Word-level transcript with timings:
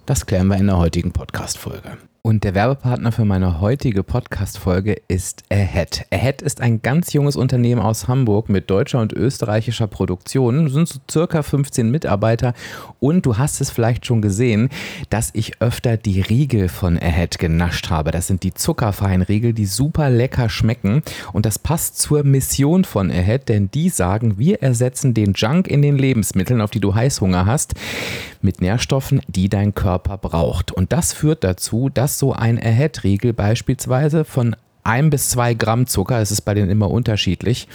Das 0.05 0.27
klären 0.27 0.49
wir 0.49 0.57
in 0.57 0.67
der 0.67 0.77
heutigen 0.77 1.13
Podcast-Folge. 1.13 1.97
Und 2.23 2.45
der 2.45 2.55
Werbepartner 2.55 3.13
für 3.13 3.25
meine 3.25 3.63
heutige 3.63 4.03
Podcast-Folge 4.03 5.01
ist 5.09 5.43
Ahead. 5.49 6.05
Ahead 6.11 6.43
ist 6.43 6.61
ein 6.61 6.83
ganz 6.83 7.15
junges 7.15 7.35
Unternehmen 7.35 7.81
aus 7.81 8.09
Hamburg 8.09 8.51
mit 8.51 8.69
deutscher 8.69 9.01
und 9.01 9.15
österreichischer 9.15 9.87
Produktion. 9.87 10.67
Es 10.67 10.75
sind 10.75 10.87
so 10.87 11.01
circa 11.11 11.43
15 11.43 11.91
Mitarbeiter. 11.91 12.53
Und 12.99 13.25
du 13.25 13.39
hast 13.39 13.63
es 13.63 13.71
vielleicht 13.71 14.05
schon 14.05 14.21
gesehen, 14.21 14.69
dass 15.09 15.31
ich 15.33 15.63
öfter 15.63 15.97
die 15.97 16.21
Riegel 16.21 16.69
von 16.69 16.99
Ahead 16.99 17.39
genascht 17.39 17.89
habe. 17.89 18.11
Das 18.11 18.27
sind 18.27 18.43
die 18.43 18.53
zuckerfreien 18.53 19.23
Riegel, 19.23 19.55
die 19.55 19.65
super 19.65 20.11
lecker 20.11 20.51
schmecken. 20.51 21.03
Und 21.33 21.47
das 21.47 21.59
passt 21.59 21.99
zur 21.99 22.23
Mission 22.23 22.85
von 22.85 23.11
Ahead, 23.11 23.49
denn 23.49 23.71
die 23.71 23.89
sagen, 23.89 24.37
wir 24.37 24.63
ersetzen 24.63 25.15
den 25.15 25.33
Junk 25.33 25.69
in 25.69 25.81
den 25.81 25.97
Lebensmitteln, 25.97 26.61
auf 26.61 26.71
die 26.71 26.81
du 26.81 26.95
Heißhunger 26.95 27.47
hast, 27.47 27.73
mit 28.43 28.61
Nährstoffen, 28.61 29.21
die 29.29 29.49
dein 29.49 29.75
Körper 29.75 30.19
braucht. 30.19 30.73
Und 30.73 30.93
das 30.93 31.13
führt 31.13 31.45
dazu, 31.45 31.89
dass 31.89 32.19
so 32.19 32.33
ein 32.33 32.59
Ahead-Riegel 32.59 33.33
beispielsweise 33.33 34.25
von 34.25 34.57
ein 34.85 35.11
bis 35.11 35.29
zwei 35.29 35.55
Gramm 35.55 35.87
Zucker, 35.87 36.21
es 36.21 36.31
ist 36.31 36.43
bei 36.43 36.55
denen 36.55 36.71
immer 36.71 36.91
unterschiedlich, 36.91 37.69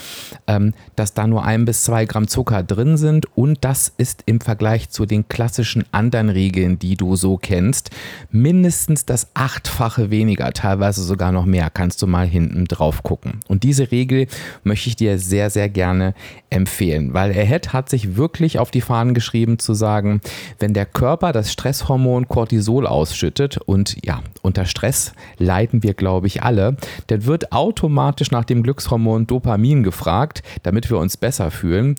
ähm, 0.47 0.73
dass 0.95 1.13
da 1.13 1.27
nur 1.27 1.43
ein 1.43 1.65
bis 1.65 1.83
zwei 1.83 2.05
Gramm 2.05 2.27
Zucker 2.27 2.63
drin 2.63 2.97
sind 2.97 3.27
und 3.37 3.63
das 3.63 3.93
ist 3.97 4.23
im 4.25 4.41
Vergleich 4.41 4.89
zu 4.89 5.05
den 5.05 5.27
klassischen 5.27 5.85
anderen 5.91 6.29
Riegeln, 6.29 6.79
die 6.79 6.95
du 6.95 7.15
so 7.15 7.37
kennst, 7.37 7.91
mindestens 8.31 9.05
das 9.05 9.27
achtfache 9.33 10.09
weniger, 10.09 10.51
teilweise 10.53 11.03
sogar 11.03 11.31
noch 11.31 11.45
mehr, 11.45 11.69
kannst 11.69 12.01
du 12.01 12.07
mal 12.07 12.27
hinten 12.27 12.65
drauf 12.65 13.03
gucken. 13.03 13.39
Und 13.47 13.63
diese 13.63 13.91
Regel 13.91 14.27
möchte 14.63 14.89
ich 14.89 14.95
dir 14.95 15.19
sehr, 15.19 15.49
sehr 15.49 15.69
gerne 15.69 16.13
empfehlen, 16.49 17.13
weil 17.13 17.31
Ahead 17.31 17.73
hat 17.73 17.89
sich 17.89 18.15
wirklich 18.15 18.59
auf 18.59 18.71
die 18.71 18.81
Fahnen 18.81 19.13
geschrieben 19.13 19.59
zu 19.59 19.73
sagen, 19.73 20.21
wenn 20.59 20.73
der 20.73 20.85
Körper 20.85 21.31
das 21.31 21.51
Stresshormon 21.51 22.27
Cortisol 22.27 22.87
ausschüttet 22.87 23.57
und 23.57 23.97
ja, 24.05 24.21
unter 24.41 24.65
Stress 24.65 25.13
leiden 25.37 25.83
wir, 25.83 25.93
glaube 25.93 26.27
ich, 26.27 26.43
alle, 26.43 26.77
dann 27.07 27.25
wird 27.25 27.51
automatisch 27.51 28.31
nach 28.31 28.45
dem 28.45 28.63
Glückshormon 28.63 29.27
Dopamin 29.27 29.83
gefragt, 29.83 30.43
damit 30.63 30.89
wir 30.89 30.97
uns 30.97 31.17
besser 31.17 31.51
fühlen. 31.51 31.95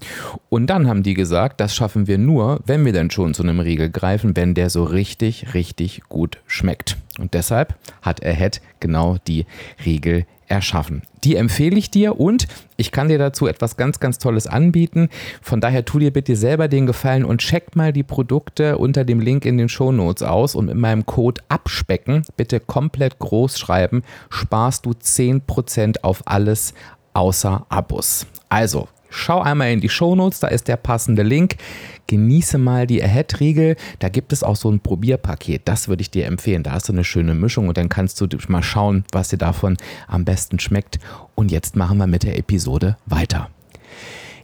Und 0.49 0.69
dann 0.69 0.89
haben 0.89 1.03
die 1.03 1.15
gesagt, 1.15 1.61
das 1.61 1.75
schaffen 1.75 2.07
wir 2.07 2.19
nur, 2.19 2.61
wenn 2.67 2.85
wir 2.85 2.93
denn 2.93 3.11
schon 3.11 3.35
zu 3.35 3.43
einem 3.43 3.61
Riegel 3.61 3.91
greifen, 3.91 4.37
wenn 4.37 4.55
der 4.55 4.71
so 4.71 4.85
richtig, 4.85 5.55
richtig 5.55 6.03
gut 6.09 6.39
schmeckt. 6.47 6.97
Und 7.19 7.35
deshalb 7.35 7.75
hat 8.03 8.25
Ahead 8.25 8.61
genau 8.81 9.17
die 9.27 9.47
Riegel 9.85 10.27
erschaffen. 10.49 11.03
Die 11.25 11.37
empfehle 11.37 11.77
ich 11.77 11.91
dir 11.91 12.21
und 12.21 12.47
ich 12.77 12.93
kann 12.93 13.09
dir 13.09 13.19
dazu 13.19 13.47
etwas 13.47 13.77
ganz, 13.77 14.01
ganz 14.01 14.19
Tolles 14.19 14.47
anbieten. 14.47 15.09
Von 15.43 15.61
daher 15.61 15.85
tu 15.85 15.99
dir 15.99 16.13
bitte 16.13 16.37
selber 16.37 16.69
den 16.69 16.87
Gefallen 16.87 17.25
und 17.25 17.41
check 17.41 17.75
mal 17.75 17.93
die 17.93 18.03
Produkte 18.03 18.79
unter 18.79 19.05
dem 19.05 19.21
Link 19.21 19.45
in 19.45 19.59
den 19.59 19.69
Show 19.69 19.93
Notes 19.93 20.23
aus 20.23 20.55
und 20.55 20.67
mit 20.67 20.77
meinem 20.77 21.07
Code 21.07 21.43
abspecken, 21.49 22.23
bitte 22.37 22.61
komplett 22.61 23.19
groß 23.19 23.59
schreiben, 23.59 24.03
sparst 24.31 24.87
du 24.87 24.91
10% 24.91 26.03
auf 26.03 26.23
alles 26.27 26.75
außer 27.15 27.67
Abos. 27.69 28.27
Also 28.49 28.89
Schau 29.09 29.41
einmal 29.41 29.71
in 29.71 29.81
die 29.81 29.89
Shownotes, 29.89 30.41
da 30.41 30.49
ist 30.49 30.69
der 30.69 30.77
passende 30.77 31.23
Link. 31.23 31.57
Genieße 32.07 32.59
mal 32.59 32.87
die 32.87 33.03
Ahead-Riegel. 33.03 33.77
Da 33.99 34.09
gibt 34.09 34.33
es 34.33 34.43
auch 34.43 34.57
so 34.57 34.71
ein 34.71 34.81
Probierpaket. 34.81 35.63
Das 35.65 35.89
würde 35.89 36.03
ich 36.03 36.11
dir 36.11 36.27
empfehlen. 36.27 36.63
Da 36.63 36.73
hast 36.73 36.89
du 36.89 36.93
eine 36.93 37.05
schöne 37.05 37.35
Mischung 37.35 37.69
und 37.69 37.77
dann 37.77 37.89
kannst 37.89 38.21
du 38.21 38.27
mal 38.49 38.63
schauen, 38.63 39.05
was 39.13 39.29
dir 39.29 39.39
davon 39.39 39.77
am 40.07 40.25
besten 40.25 40.59
schmeckt. 40.59 40.99
Und 41.35 41.51
jetzt 41.51 41.77
machen 41.77 41.99
wir 41.99 42.07
mit 42.07 42.23
der 42.23 42.39
Episode 42.39 42.97
weiter. 43.07 43.49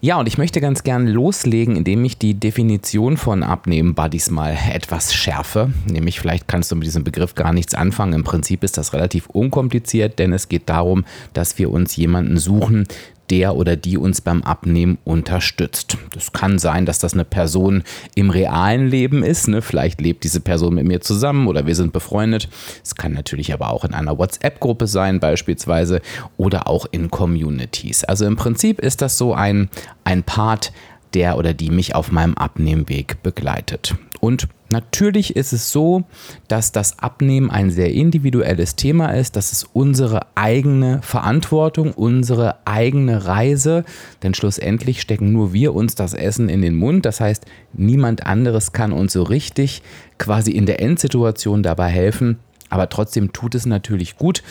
Ja, 0.04 0.18
und 0.18 0.26
ich 0.26 0.36
möchte 0.36 0.60
ganz 0.60 0.82
gern 0.82 1.06
loslegen, 1.06 1.76
indem 1.76 2.04
ich 2.04 2.18
die 2.18 2.34
Definition 2.34 3.16
von 3.16 3.44
Abnehmen-Buddies 3.44 4.30
mal 4.30 4.58
etwas 4.72 5.14
schärfe. 5.14 5.70
Nämlich, 5.86 6.18
vielleicht 6.18 6.48
kannst 6.48 6.72
du 6.72 6.74
mit 6.74 6.86
diesem 6.86 7.04
Begriff 7.04 7.36
gar 7.36 7.52
nichts 7.52 7.72
anfangen. 7.72 8.14
Im 8.14 8.24
Prinzip 8.24 8.64
ist 8.64 8.76
das 8.76 8.94
relativ 8.94 9.28
unkompliziert, 9.28 10.18
denn 10.18 10.32
es 10.32 10.48
geht 10.48 10.68
darum, 10.68 11.04
dass 11.34 11.56
wir 11.56 11.70
uns 11.70 11.94
jemanden 11.94 12.36
suchen, 12.36 12.88
der 13.32 13.56
oder 13.56 13.76
die 13.76 13.96
uns 13.96 14.20
beim 14.20 14.42
Abnehmen 14.42 14.98
unterstützt. 15.04 15.96
Das 16.12 16.32
kann 16.32 16.58
sein, 16.58 16.84
dass 16.84 16.98
das 16.98 17.14
eine 17.14 17.24
Person 17.24 17.82
im 18.14 18.28
realen 18.28 18.88
Leben 18.88 19.22
ist. 19.22 19.48
Ne? 19.48 19.62
Vielleicht 19.62 20.02
lebt 20.02 20.22
diese 20.22 20.40
Person 20.40 20.74
mit 20.74 20.86
mir 20.86 21.00
zusammen 21.00 21.48
oder 21.48 21.66
wir 21.66 21.74
sind 21.74 21.94
befreundet. 21.94 22.50
Es 22.84 22.94
kann 22.94 23.14
natürlich 23.14 23.54
aber 23.54 23.70
auch 23.70 23.86
in 23.86 23.94
einer 23.94 24.18
WhatsApp-Gruppe 24.18 24.86
sein 24.86 25.18
beispielsweise 25.18 26.02
oder 26.36 26.68
auch 26.68 26.84
in 26.90 27.10
Communities. 27.10 28.04
Also 28.04 28.26
im 28.26 28.36
Prinzip 28.36 28.78
ist 28.78 29.00
das 29.00 29.16
so 29.16 29.32
ein, 29.32 29.70
ein 30.04 30.24
Part, 30.24 30.70
der 31.14 31.38
oder 31.38 31.54
die 31.54 31.70
mich 31.70 31.94
auf 31.94 32.12
meinem 32.12 32.34
Abnehmweg 32.34 33.22
begleitet. 33.22 33.94
Und 34.20 34.46
natürlich 34.72 35.36
ist 35.36 35.52
es 35.52 35.70
so, 35.70 36.02
dass 36.48 36.72
das 36.72 36.98
Abnehmen 36.98 37.50
ein 37.50 37.70
sehr 37.70 37.92
individuelles 37.92 38.74
Thema 38.74 39.10
ist. 39.10 39.36
Das 39.36 39.52
ist 39.52 39.68
unsere 39.72 40.26
eigene 40.34 41.00
Verantwortung, 41.02 41.92
unsere 41.92 42.56
eigene 42.66 43.26
Reise. 43.26 43.84
Denn 44.22 44.34
schlussendlich 44.34 45.00
stecken 45.00 45.32
nur 45.32 45.52
wir 45.52 45.74
uns 45.74 45.94
das 45.94 46.14
Essen 46.14 46.48
in 46.48 46.62
den 46.62 46.74
Mund. 46.74 47.06
Das 47.06 47.20
heißt, 47.20 47.46
niemand 47.72 48.26
anderes 48.26 48.72
kann 48.72 48.92
uns 48.92 49.12
so 49.12 49.22
richtig 49.22 49.82
quasi 50.18 50.50
in 50.50 50.66
der 50.66 50.80
Endsituation 50.80 51.62
dabei 51.62 51.88
helfen. 51.88 52.38
Aber 52.68 52.88
trotzdem 52.88 53.32
tut 53.32 53.54
es 53.54 53.66
natürlich 53.66 54.16
gut, 54.16 54.42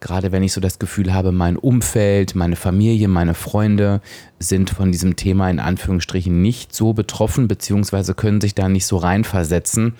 gerade 0.00 0.32
wenn 0.32 0.42
ich 0.42 0.52
so 0.52 0.60
das 0.60 0.78
Gefühl 0.78 1.12
habe, 1.12 1.32
mein 1.32 1.56
Umfeld, 1.56 2.34
meine 2.34 2.56
Familie, 2.56 3.08
meine 3.08 3.34
Freunde 3.34 4.00
sind 4.38 4.70
von 4.70 4.92
diesem 4.92 5.16
Thema 5.16 5.50
in 5.50 5.60
Anführungsstrichen 5.60 6.40
nicht 6.40 6.74
so 6.74 6.92
betroffen, 6.92 7.48
beziehungsweise 7.48 8.14
können 8.14 8.40
sich 8.40 8.54
da 8.54 8.68
nicht 8.68 8.86
so 8.86 8.96
reinversetzen. 8.96 9.94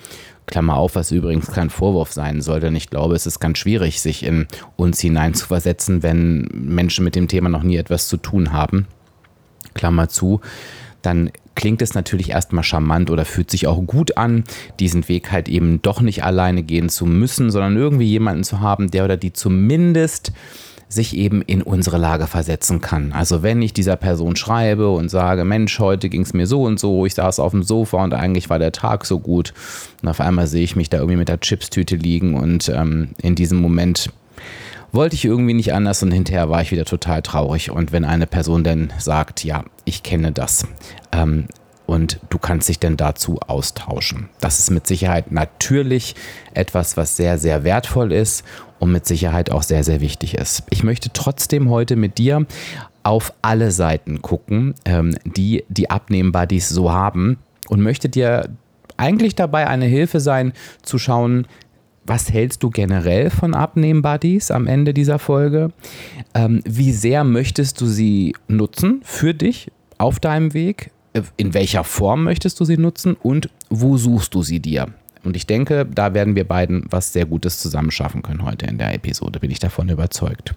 Klammer 0.45 0.77
auf, 0.77 0.95
was 0.95 1.11
übrigens 1.11 1.51
kein 1.51 1.69
Vorwurf 1.69 2.11
sein 2.11 2.41
soll, 2.41 2.59
denn 2.59 2.75
ich 2.75 2.89
glaube, 2.89 3.15
es 3.15 3.27
ist 3.27 3.39
ganz 3.39 3.59
schwierig, 3.59 4.01
sich 4.01 4.23
in 4.23 4.47
uns 4.77 4.99
hineinzuversetzen, 4.99 6.01
wenn 6.01 6.49
Menschen 6.51 7.03
mit 7.03 7.15
dem 7.15 7.27
Thema 7.27 7.49
noch 7.49 7.63
nie 7.63 7.77
etwas 7.77 8.07
zu 8.07 8.17
tun 8.17 8.51
haben. 8.51 8.87
Klammer 9.75 10.09
zu 10.09 10.41
dann 11.01 11.31
klingt 11.59 11.81
es 11.81 11.93
natürlich 11.93 12.29
erstmal 12.29 12.63
charmant 12.63 13.11
oder 13.11 13.25
fühlt 13.25 13.51
sich 13.51 13.67
auch 13.67 13.81
gut 13.85 14.15
an, 14.15 14.45
diesen 14.79 15.09
Weg 15.09 15.29
halt 15.29 15.49
eben 15.49 15.81
doch 15.81 15.99
nicht 15.99 16.23
alleine 16.23 16.63
gehen 16.63 16.87
zu 16.87 17.05
müssen, 17.05 17.51
sondern 17.51 17.75
irgendwie 17.75 18.05
jemanden 18.05 18.45
zu 18.45 18.61
haben, 18.61 18.89
der 18.89 19.03
oder 19.03 19.17
die 19.17 19.33
zumindest 19.33 20.31
sich 20.87 21.17
eben 21.17 21.41
in 21.41 21.61
unsere 21.61 21.97
Lage 21.97 22.27
versetzen 22.27 22.79
kann. 22.79 23.11
Also 23.11 23.43
wenn 23.43 23.61
ich 23.61 23.73
dieser 23.73 23.97
Person 23.97 24.37
schreibe 24.37 24.89
und 24.89 25.09
sage, 25.09 25.43
Mensch, 25.43 25.77
heute 25.79 26.07
ging 26.07 26.21
es 26.21 26.33
mir 26.33 26.47
so 26.47 26.63
und 26.63 26.79
so, 26.79 27.05
ich 27.05 27.13
saß 27.15 27.41
auf 27.41 27.51
dem 27.51 27.61
Sofa 27.61 28.01
und 28.05 28.13
eigentlich 28.13 28.49
war 28.49 28.57
der 28.57 28.71
Tag 28.71 29.05
so 29.05 29.19
gut 29.19 29.53
und 30.01 30.07
auf 30.07 30.21
einmal 30.21 30.47
sehe 30.47 30.63
ich 30.63 30.77
mich 30.77 30.89
da 30.89 30.97
irgendwie 30.97 31.17
mit 31.17 31.27
der 31.27 31.41
Chipstüte 31.41 31.97
liegen 31.97 32.35
und 32.35 32.69
ähm, 32.69 33.09
in 33.21 33.35
diesem 33.35 33.59
Moment 33.59 34.11
wollte 34.91 35.15
ich 35.15 35.25
irgendwie 35.25 35.53
nicht 35.53 35.73
anders 35.73 36.01
und 36.03 36.11
hinterher 36.11 36.49
war 36.49 36.61
ich 36.61 36.71
wieder 36.71 36.85
total 36.85 37.21
traurig. 37.21 37.71
Und 37.71 37.91
wenn 37.91 38.05
eine 38.05 38.27
Person 38.27 38.63
dann 38.63 38.93
sagt, 38.97 39.43
ja, 39.43 39.63
ich 39.85 40.03
kenne 40.03 40.31
das, 40.31 40.65
ähm, 41.11 41.47
und 41.89 42.19
du 42.29 42.37
kannst 42.37 42.69
dich 42.69 42.77
denn 42.77 42.97
dazu 42.97 43.39
austauschen. 43.47 44.29
Das 44.39 44.59
ist 44.59 44.69
mit 44.69 44.85
Sicherheit 44.85 45.31
natürlich 45.31 46.13
etwas, 46.53 46.97
was 46.97 47.17
sehr, 47.17 47.39
sehr 47.39 47.63
wertvoll 47.63 48.11
ist 48.11 48.43
und 48.77 48.91
mit 48.91 49.07
Sicherheit 49.07 49.49
auch 49.49 49.63
sehr, 49.63 49.83
sehr 49.83 49.99
wichtig 49.99 50.35
ist. 50.35 50.61
Ich 50.69 50.83
möchte 50.83 51.09
trotzdem 51.11 51.71
heute 51.71 51.95
mit 51.95 52.19
dir 52.19 52.45
auf 53.01 53.33
alle 53.41 53.71
Seiten 53.71 54.21
gucken, 54.21 54.75
ähm, 54.85 55.17
die 55.25 55.63
die 55.67 55.89
Abnehmen-Buddies 55.89 56.69
so 56.69 56.91
haben 56.91 57.39
und 57.69 57.81
möchte 57.81 58.07
dir 58.07 58.49
eigentlich 58.97 59.33
dabei 59.33 59.65
eine 59.65 59.85
Hilfe 59.85 60.19
sein, 60.19 60.53
zu 60.83 60.99
schauen, 60.99 61.47
was 62.09 62.33
hältst 62.33 62.63
du 62.63 62.71
generell 62.71 63.29
von 63.29 63.53
Abnehmen-Buddies 63.53 64.49
am 64.49 64.65
Ende 64.65 64.93
dieser 64.93 65.19
Folge? 65.19 65.71
Ähm, 66.33 66.61
wie 66.65 66.91
sehr 66.91 67.23
möchtest 67.23 67.79
du 67.79 67.85
sie 67.85 68.35
nutzen 68.47 69.01
für 69.03 69.35
dich 69.35 69.71
auf 69.99 70.19
deinem 70.19 70.53
Weg? 70.53 70.89
Äh, 71.13 71.21
in 71.37 71.53
welcher 71.53 71.83
Form 71.83 72.23
möchtest 72.23 72.59
du 72.59 72.65
sie 72.65 72.77
nutzen 72.77 73.13
und 73.13 73.49
wo 73.69 73.95
suchst 73.95 74.33
du 74.33 74.41
sie 74.41 74.59
dir? 74.59 74.87
Und 75.23 75.35
ich 75.35 75.45
denke, 75.45 75.85
da 75.85 76.15
werden 76.15 76.35
wir 76.35 76.45
beiden 76.45 76.85
was 76.89 77.13
sehr 77.13 77.25
Gutes 77.25 77.59
zusammen 77.59 77.91
schaffen 77.91 78.23
können 78.23 78.43
heute 78.43 78.65
in 78.65 78.79
der 78.79 78.93
Episode, 78.95 79.39
bin 79.39 79.51
ich 79.51 79.59
davon 79.59 79.87
überzeugt. 79.89 80.55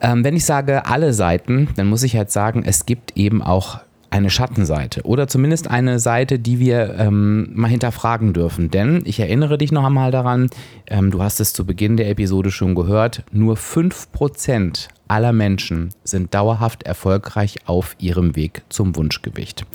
Ähm, 0.00 0.22
wenn 0.22 0.36
ich 0.36 0.44
sage 0.44 0.86
alle 0.86 1.12
Seiten, 1.12 1.68
dann 1.74 1.88
muss 1.88 2.04
ich 2.04 2.14
halt 2.16 2.30
sagen, 2.30 2.62
es 2.64 2.86
gibt 2.86 3.16
eben 3.16 3.42
auch 3.42 3.80
eine 4.14 4.30
Schattenseite 4.30 5.02
oder 5.02 5.26
zumindest 5.26 5.68
eine 5.68 5.98
Seite, 5.98 6.38
die 6.38 6.60
wir 6.60 6.94
ähm, 6.98 7.50
mal 7.52 7.68
hinterfragen 7.68 8.32
dürfen. 8.32 8.70
Denn 8.70 9.02
ich 9.04 9.18
erinnere 9.18 9.58
dich 9.58 9.72
noch 9.72 9.84
einmal 9.84 10.12
daran, 10.12 10.50
ähm, 10.86 11.10
du 11.10 11.20
hast 11.20 11.40
es 11.40 11.52
zu 11.52 11.66
Beginn 11.66 11.96
der 11.96 12.08
Episode 12.08 12.52
schon 12.52 12.76
gehört, 12.76 13.24
nur 13.32 13.56
5% 13.56 14.88
aller 15.08 15.32
Menschen 15.32 15.88
sind 16.04 16.32
dauerhaft 16.32 16.84
erfolgreich 16.84 17.56
auf 17.66 17.96
ihrem 17.98 18.36
Weg 18.36 18.62
zum 18.68 18.94
Wunschgewicht. 18.94 19.66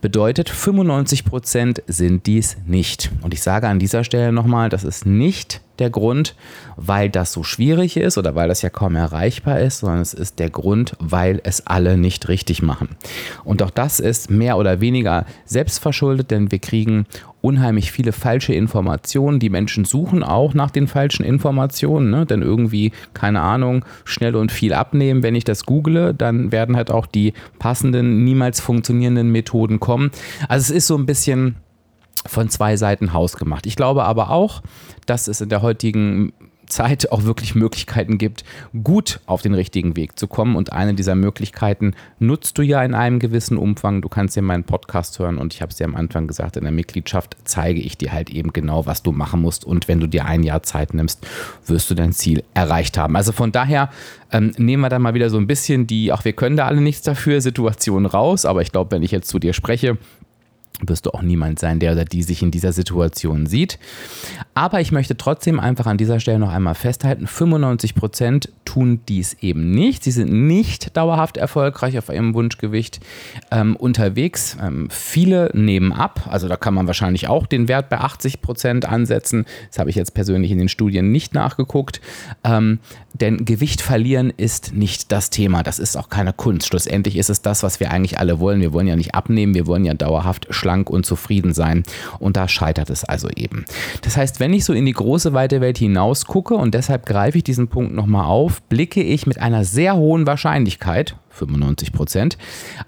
Bedeutet, 0.00 0.50
95% 0.50 1.82
sind 1.86 2.26
dies 2.26 2.56
nicht. 2.64 3.10
Und 3.20 3.34
ich 3.34 3.42
sage 3.42 3.68
an 3.68 3.78
dieser 3.78 4.04
Stelle 4.04 4.32
nochmal, 4.32 4.70
das 4.70 4.84
ist 4.84 5.04
nicht 5.04 5.60
der 5.78 5.90
Grund, 5.90 6.34
weil 6.76 7.10
das 7.10 7.32
so 7.32 7.42
schwierig 7.42 7.96
ist 7.96 8.18
oder 8.18 8.34
weil 8.34 8.48
das 8.48 8.62
ja 8.62 8.70
kaum 8.70 8.96
erreichbar 8.96 9.60
ist, 9.60 9.78
sondern 9.78 10.00
es 10.00 10.14
ist 10.14 10.38
der 10.38 10.50
Grund, 10.50 10.96
weil 10.98 11.40
es 11.44 11.66
alle 11.66 11.96
nicht 11.96 12.28
richtig 12.28 12.62
machen. 12.62 12.88
Und 13.44 13.62
auch 13.62 13.70
das 13.70 14.00
ist 14.00 14.30
mehr 14.30 14.58
oder 14.58 14.80
weniger 14.80 15.26
selbstverschuldet, 15.44 16.30
denn 16.30 16.50
wir 16.50 16.58
kriegen 16.58 17.06
unheimlich 17.46 17.92
viele 17.92 18.12
falsche 18.12 18.52
Informationen. 18.52 19.38
Die 19.38 19.50
Menschen 19.50 19.84
suchen 19.84 20.22
auch 20.24 20.52
nach 20.52 20.70
den 20.70 20.88
falschen 20.88 21.24
Informationen, 21.24 22.10
ne? 22.10 22.26
denn 22.26 22.42
irgendwie, 22.42 22.92
keine 23.14 23.40
Ahnung, 23.40 23.84
schnell 24.04 24.34
und 24.34 24.50
viel 24.50 24.72
abnehmen. 24.72 25.22
Wenn 25.22 25.36
ich 25.36 25.44
das 25.44 25.64
google, 25.64 26.12
dann 26.12 26.50
werden 26.50 26.76
halt 26.76 26.90
auch 26.90 27.06
die 27.06 27.34
passenden, 27.58 28.24
niemals 28.24 28.60
funktionierenden 28.60 29.30
Methoden 29.30 29.78
kommen. 29.78 30.10
Also 30.48 30.72
es 30.72 30.76
ist 30.78 30.86
so 30.88 30.96
ein 30.96 31.06
bisschen 31.06 31.54
von 32.26 32.48
zwei 32.48 32.76
Seiten 32.76 33.12
hausgemacht. 33.12 33.66
Ich 33.66 33.76
glaube 33.76 34.04
aber 34.04 34.30
auch, 34.30 34.62
dass 35.06 35.28
es 35.28 35.40
in 35.40 35.48
der 35.48 35.62
heutigen 35.62 36.32
Zeit 36.66 37.10
auch 37.12 37.24
wirklich 37.24 37.54
Möglichkeiten 37.54 38.18
gibt, 38.18 38.44
gut 38.84 39.20
auf 39.26 39.42
den 39.42 39.54
richtigen 39.54 39.96
Weg 39.96 40.18
zu 40.18 40.26
kommen. 40.26 40.56
Und 40.56 40.72
eine 40.72 40.94
dieser 40.94 41.14
Möglichkeiten 41.14 41.94
nutzt 42.18 42.58
du 42.58 42.62
ja 42.62 42.82
in 42.82 42.94
einem 42.94 43.18
gewissen 43.18 43.56
Umfang. 43.56 44.02
Du 44.02 44.08
kannst 44.08 44.36
ja 44.36 44.42
meinen 44.42 44.64
Podcast 44.64 45.18
hören 45.18 45.38
und 45.38 45.54
ich 45.54 45.62
habe 45.62 45.70
es 45.70 45.76
dir 45.76 45.84
am 45.84 45.94
Anfang 45.94 46.26
gesagt, 46.26 46.56
in 46.56 46.64
der 46.64 46.72
Mitgliedschaft 46.72 47.36
zeige 47.44 47.80
ich 47.80 47.96
dir 47.96 48.12
halt 48.12 48.30
eben 48.30 48.52
genau, 48.52 48.86
was 48.86 49.02
du 49.02 49.12
machen 49.12 49.40
musst. 49.40 49.64
Und 49.64 49.88
wenn 49.88 50.00
du 50.00 50.06
dir 50.06 50.26
ein 50.26 50.42
Jahr 50.42 50.62
Zeit 50.62 50.94
nimmst, 50.94 51.26
wirst 51.66 51.90
du 51.90 51.94
dein 51.94 52.12
Ziel 52.12 52.42
erreicht 52.54 52.98
haben. 52.98 53.16
Also 53.16 53.32
von 53.32 53.52
daher 53.52 53.90
ähm, 54.32 54.52
nehmen 54.58 54.82
wir 54.82 54.88
da 54.88 54.98
mal 54.98 55.14
wieder 55.14 55.30
so 55.30 55.38
ein 55.38 55.46
bisschen 55.46 55.86
die, 55.86 56.12
auch 56.12 56.24
wir 56.24 56.32
können 56.32 56.56
da 56.56 56.66
alle 56.66 56.80
nichts 56.80 57.02
dafür, 57.02 57.40
Situation 57.40 58.06
raus. 58.06 58.44
Aber 58.44 58.62
ich 58.62 58.72
glaube, 58.72 58.90
wenn 58.90 59.02
ich 59.02 59.10
jetzt 59.10 59.28
zu 59.28 59.38
dir 59.38 59.52
spreche, 59.52 59.98
wirst 60.82 61.06
du 61.06 61.10
auch 61.10 61.22
niemand 61.22 61.58
sein, 61.58 61.78
der 61.78 61.92
oder 61.92 62.04
die 62.04 62.22
sich 62.22 62.42
in 62.42 62.50
dieser 62.50 62.72
Situation 62.72 63.46
sieht. 63.46 63.78
Aber 64.54 64.80
ich 64.80 64.92
möchte 64.92 65.16
trotzdem 65.16 65.60
einfach 65.60 65.86
an 65.86 65.96
dieser 65.96 66.20
Stelle 66.20 66.38
noch 66.38 66.50
einmal 66.50 66.74
festhalten, 66.74 67.26
95 67.26 67.94
Prozent 67.94 68.52
tun 68.64 69.00
dies 69.08 69.36
eben 69.40 69.70
nicht. 69.70 70.04
Sie 70.04 70.10
sind 70.10 70.32
nicht 70.32 70.96
dauerhaft 70.96 71.36
erfolgreich 71.36 71.98
auf 71.98 72.08
ihrem 72.08 72.34
Wunschgewicht 72.34 73.00
ähm, 73.50 73.76
unterwegs. 73.76 74.56
Ähm, 74.60 74.88
viele 74.90 75.50
nehmen 75.54 75.92
ab, 75.92 76.28
also 76.30 76.48
da 76.48 76.56
kann 76.56 76.74
man 76.74 76.86
wahrscheinlich 76.86 77.28
auch 77.28 77.46
den 77.46 77.68
Wert 77.68 77.88
bei 77.88 77.98
80 77.98 78.42
Prozent 78.42 78.84
ansetzen. 78.84 79.46
Das 79.68 79.78
habe 79.78 79.90
ich 79.90 79.96
jetzt 79.96 80.14
persönlich 80.14 80.50
in 80.50 80.58
den 80.58 80.68
Studien 80.68 81.10
nicht 81.10 81.34
nachgeguckt. 81.34 82.00
Ähm, 82.44 82.80
denn 83.14 83.44
Gewicht 83.44 83.80
verlieren 83.80 84.32
ist 84.36 84.74
nicht 84.74 85.10
das 85.10 85.30
Thema. 85.30 85.62
Das 85.62 85.78
ist 85.78 85.96
auch 85.96 86.10
keine 86.10 86.34
Kunst. 86.34 86.66
Schlussendlich 86.66 87.16
ist 87.16 87.30
es 87.30 87.40
das, 87.40 87.62
was 87.62 87.80
wir 87.80 87.90
eigentlich 87.90 88.18
alle 88.18 88.40
wollen. 88.40 88.60
Wir 88.60 88.72
wollen 88.72 88.86
ja 88.86 88.96
nicht 88.96 89.14
abnehmen, 89.14 89.54
wir 89.54 89.66
wollen 89.66 89.84
ja 89.84 89.94
dauerhaft 89.94 90.48
schlank 90.50 90.65
und 90.90 91.06
zufrieden 91.06 91.54
sein. 91.54 91.82
Und 92.18 92.36
da 92.36 92.48
scheitert 92.48 92.90
es 92.90 93.04
also 93.04 93.28
eben. 93.34 93.64
Das 94.02 94.16
heißt, 94.16 94.40
wenn 94.40 94.52
ich 94.52 94.64
so 94.64 94.72
in 94.72 94.86
die 94.86 94.92
große 94.92 95.32
weite 95.32 95.60
Welt 95.60 95.78
hinaus 95.78 96.26
gucke 96.26 96.54
und 96.54 96.74
deshalb 96.74 97.06
greife 97.06 97.38
ich 97.38 97.44
diesen 97.44 97.68
Punkt 97.68 97.94
nochmal 97.94 98.26
auf, 98.26 98.62
blicke 98.62 99.02
ich 99.02 99.26
mit 99.26 99.40
einer 99.40 99.64
sehr 99.64 99.96
hohen 99.96 100.26
Wahrscheinlichkeit 100.26 101.16
95 101.36 101.92
Prozent, 101.92 102.38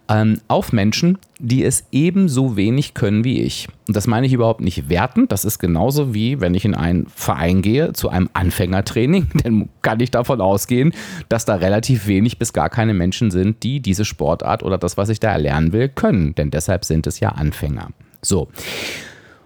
ähm, 0.08 0.40
auf 0.48 0.72
Menschen, 0.72 1.18
die 1.38 1.64
es 1.64 1.84
ebenso 1.92 2.56
wenig 2.56 2.94
können 2.94 3.24
wie 3.24 3.42
ich. 3.42 3.68
Und 3.86 3.96
das 3.96 4.06
meine 4.06 4.26
ich 4.26 4.32
überhaupt 4.32 4.60
nicht 4.60 4.88
wertend. 4.88 5.30
Das 5.30 5.44
ist 5.44 5.58
genauso 5.58 6.14
wie, 6.14 6.40
wenn 6.40 6.54
ich 6.54 6.64
in 6.64 6.74
einen 6.74 7.06
Verein 7.06 7.62
gehe 7.62 7.92
zu 7.92 8.08
einem 8.08 8.28
Anfängertraining, 8.32 9.28
dann 9.42 9.68
kann 9.82 10.00
ich 10.00 10.10
davon 10.10 10.40
ausgehen, 10.40 10.92
dass 11.28 11.44
da 11.44 11.56
relativ 11.56 12.06
wenig 12.06 12.38
bis 12.38 12.52
gar 12.52 12.70
keine 12.70 12.94
Menschen 12.94 13.30
sind, 13.30 13.62
die 13.62 13.80
diese 13.80 14.04
Sportart 14.04 14.62
oder 14.62 14.78
das, 14.78 14.96
was 14.96 15.08
ich 15.08 15.20
da 15.20 15.30
erlernen 15.30 15.72
will, 15.72 15.88
können. 15.88 16.34
Denn 16.34 16.50
deshalb 16.50 16.84
sind 16.84 17.06
es 17.06 17.20
ja 17.20 17.30
Anfänger. 17.30 17.90
So. 18.22 18.48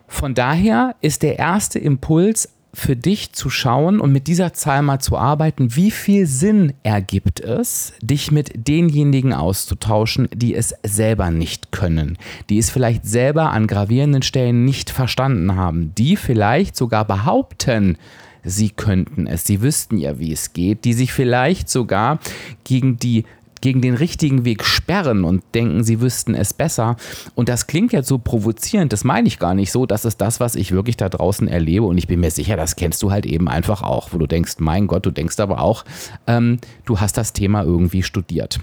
Von 0.09 0.35
daher 0.35 0.95
ist 1.01 1.23
der 1.23 1.39
erste 1.39 1.79
Impuls 1.79 2.51
für 2.75 2.97
dich 2.97 3.33
zu 3.33 3.51
schauen 3.51 4.01
und 4.01 4.13
mit 4.13 4.27
dieser 4.27 4.55
Zahl 4.55 4.83
mal 4.83 4.99
zu 4.99 5.19
arbeiten, 5.19 5.77
wie 5.77 5.91
viel 5.91 6.27
Sinn 6.27 6.73
ergibt 6.83 7.41
es, 7.41 7.93
dich 8.01 8.31
mit 8.31 8.67
denjenigen 8.67 9.35
auszutauschen, 9.35 10.29
die 10.35 10.55
es 10.55 10.75
selber 10.83 11.31
nicht 11.31 11.71
können, 11.71 12.17
die 12.49 12.59
es 12.59 12.71
vielleicht 12.71 13.05
selber 13.05 13.51
an 13.51 13.67
gravierenden 13.67 14.23
Stellen 14.23 14.65
nicht 14.65 14.89
verstanden 14.89 15.55
haben, 15.55 15.95
die 15.97 16.17
vielleicht 16.17 16.75
sogar 16.75 17.05
behaupten, 17.05 17.99
sie 18.43 18.71
könnten 18.71 19.27
es, 19.27 19.45
sie 19.45 19.61
wüssten 19.61 19.99
ja, 19.99 20.19
wie 20.19 20.33
es 20.33 20.55
geht, 20.55 20.85
die 20.85 20.95
sich 20.95 21.13
vielleicht 21.13 21.69
sogar 21.69 22.19
gegen 22.65 22.99
die 22.99 23.25
gegen 23.63 23.81
den 23.81 23.95
richtigen 23.95 24.45
Weg 24.45 24.65
sperren 24.65 25.25
und 25.25 25.43
denken, 25.55 25.83
sie 25.83 26.03
wüssten 26.03 26.35
es 26.35 26.53
besser. 26.53 26.97
Und 27.35 27.49
das 27.49 27.67
klingt 27.67 27.93
jetzt 27.93 28.09
so 28.09 28.19
provozierend, 28.19 28.93
das 28.93 29.05
meine 29.05 29.27
ich 29.29 29.39
gar 29.39 29.55
nicht 29.55 29.73
so. 29.73 29.87
Das 29.87 30.05
ist 30.05 30.21
das, 30.21 30.41
was 30.41 30.55
ich 30.55 30.73
wirklich 30.73 30.99
da 30.99 31.09
draußen 31.09 31.49
erlebe. 31.49 31.87
Und 31.87 31.97
ich 31.97 32.07
bin 32.07 32.21
mir 32.21 32.31
sicher, 32.31 32.57
das 32.57 32.77
kennst 32.77 33.03
du 33.03 33.11
halt 33.11 33.25
eben 33.25 33.49
einfach 33.49 33.83
auch, 33.83 34.13
wo 34.13 34.19
du 34.19 34.27
denkst, 34.27 34.57
mein 34.59 34.87
Gott, 34.87 35.07
du 35.07 35.11
denkst 35.11 35.41
aber 35.41 35.63
auch, 35.63 35.85
ähm, 36.27 36.59
du 36.85 37.01
hast 37.01 37.17
das 37.17 37.33
Thema 37.33 37.63
irgendwie 37.63 38.03
studiert. 38.03 38.61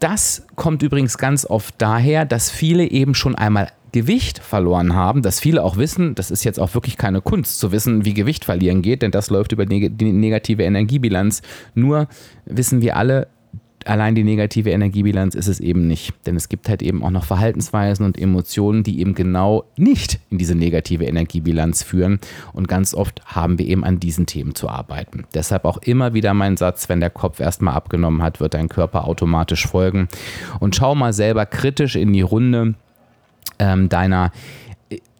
Das 0.00 0.46
kommt 0.56 0.82
übrigens 0.82 1.16
ganz 1.16 1.46
oft 1.46 1.74
daher, 1.78 2.24
dass 2.24 2.50
viele 2.50 2.90
eben 2.90 3.14
schon 3.14 3.34
einmal 3.34 3.70
Gewicht 3.92 4.40
verloren 4.40 4.94
haben, 4.94 5.22
dass 5.22 5.40
viele 5.40 5.62
auch 5.64 5.78
wissen, 5.78 6.14
das 6.14 6.30
ist 6.30 6.44
jetzt 6.44 6.60
auch 6.60 6.74
wirklich 6.74 6.98
keine 6.98 7.22
Kunst 7.22 7.58
zu 7.58 7.72
wissen, 7.72 8.04
wie 8.04 8.12
Gewicht 8.12 8.44
verlieren 8.44 8.82
geht, 8.82 9.00
denn 9.00 9.10
das 9.10 9.30
läuft 9.30 9.52
über 9.52 9.64
die 9.64 9.88
negative 9.88 10.64
Energiebilanz. 10.64 11.40
Nur 11.74 12.08
wissen 12.44 12.82
wir 12.82 12.96
alle, 12.96 13.28
allein 13.86 14.14
die 14.14 14.24
negative 14.24 14.70
Energiebilanz 14.70 15.34
ist 15.34 15.48
es 15.48 15.60
eben 15.60 15.86
nicht. 15.86 16.14
Denn 16.26 16.36
es 16.36 16.48
gibt 16.48 16.68
halt 16.68 16.82
eben 16.82 17.02
auch 17.02 17.10
noch 17.10 17.24
Verhaltensweisen 17.24 18.04
und 18.04 18.18
Emotionen, 18.18 18.82
die 18.82 19.00
eben 19.00 19.14
genau 19.14 19.64
nicht 19.76 20.20
in 20.30 20.38
diese 20.38 20.54
negative 20.54 21.04
Energiebilanz 21.04 21.82
führen. 21.82 22.18
Und 22.52 22.68
ganz 22.68 22.94
oft 22.94 23.22
haben 23.26 23.58
wir 23.58 23.66
eben 23.66 23.84
an 23.84 24.00
diesen 24.00 24.26
Themen 24.26 24.54
zu 24.54 24.68
arbeiten. 24.68 25.24
Deshalb 25.34 25.64
auch 25.64 25.78
immer 25.78 26.14
wieder 26.14 26.34
mein 26.34 26.56
Satz, 26.56 26.88
wenn 26.88 27.00
der 27.00 27.10
Kopf 27.10 27.40
erstmal 27.40 27.74
abgenommen 27.74 28.22
hat, 28.22 28.40
wird 28.40 28.54
dein 28.54 28.68
Körper 28.68 29.06
automatisch 29.06 29.66
folgen. 29.66 30.08
Und 30.60 30.76
schau 30.76 30.94
mal 30.94 31.12
selber 31.12 31.46
kritisch 31.46 31.96
in 31.96 32.12
die 32.12 32.22
Runde 32.22 32.74
ähm, 33.58 33.88
deiner 33.88 34.32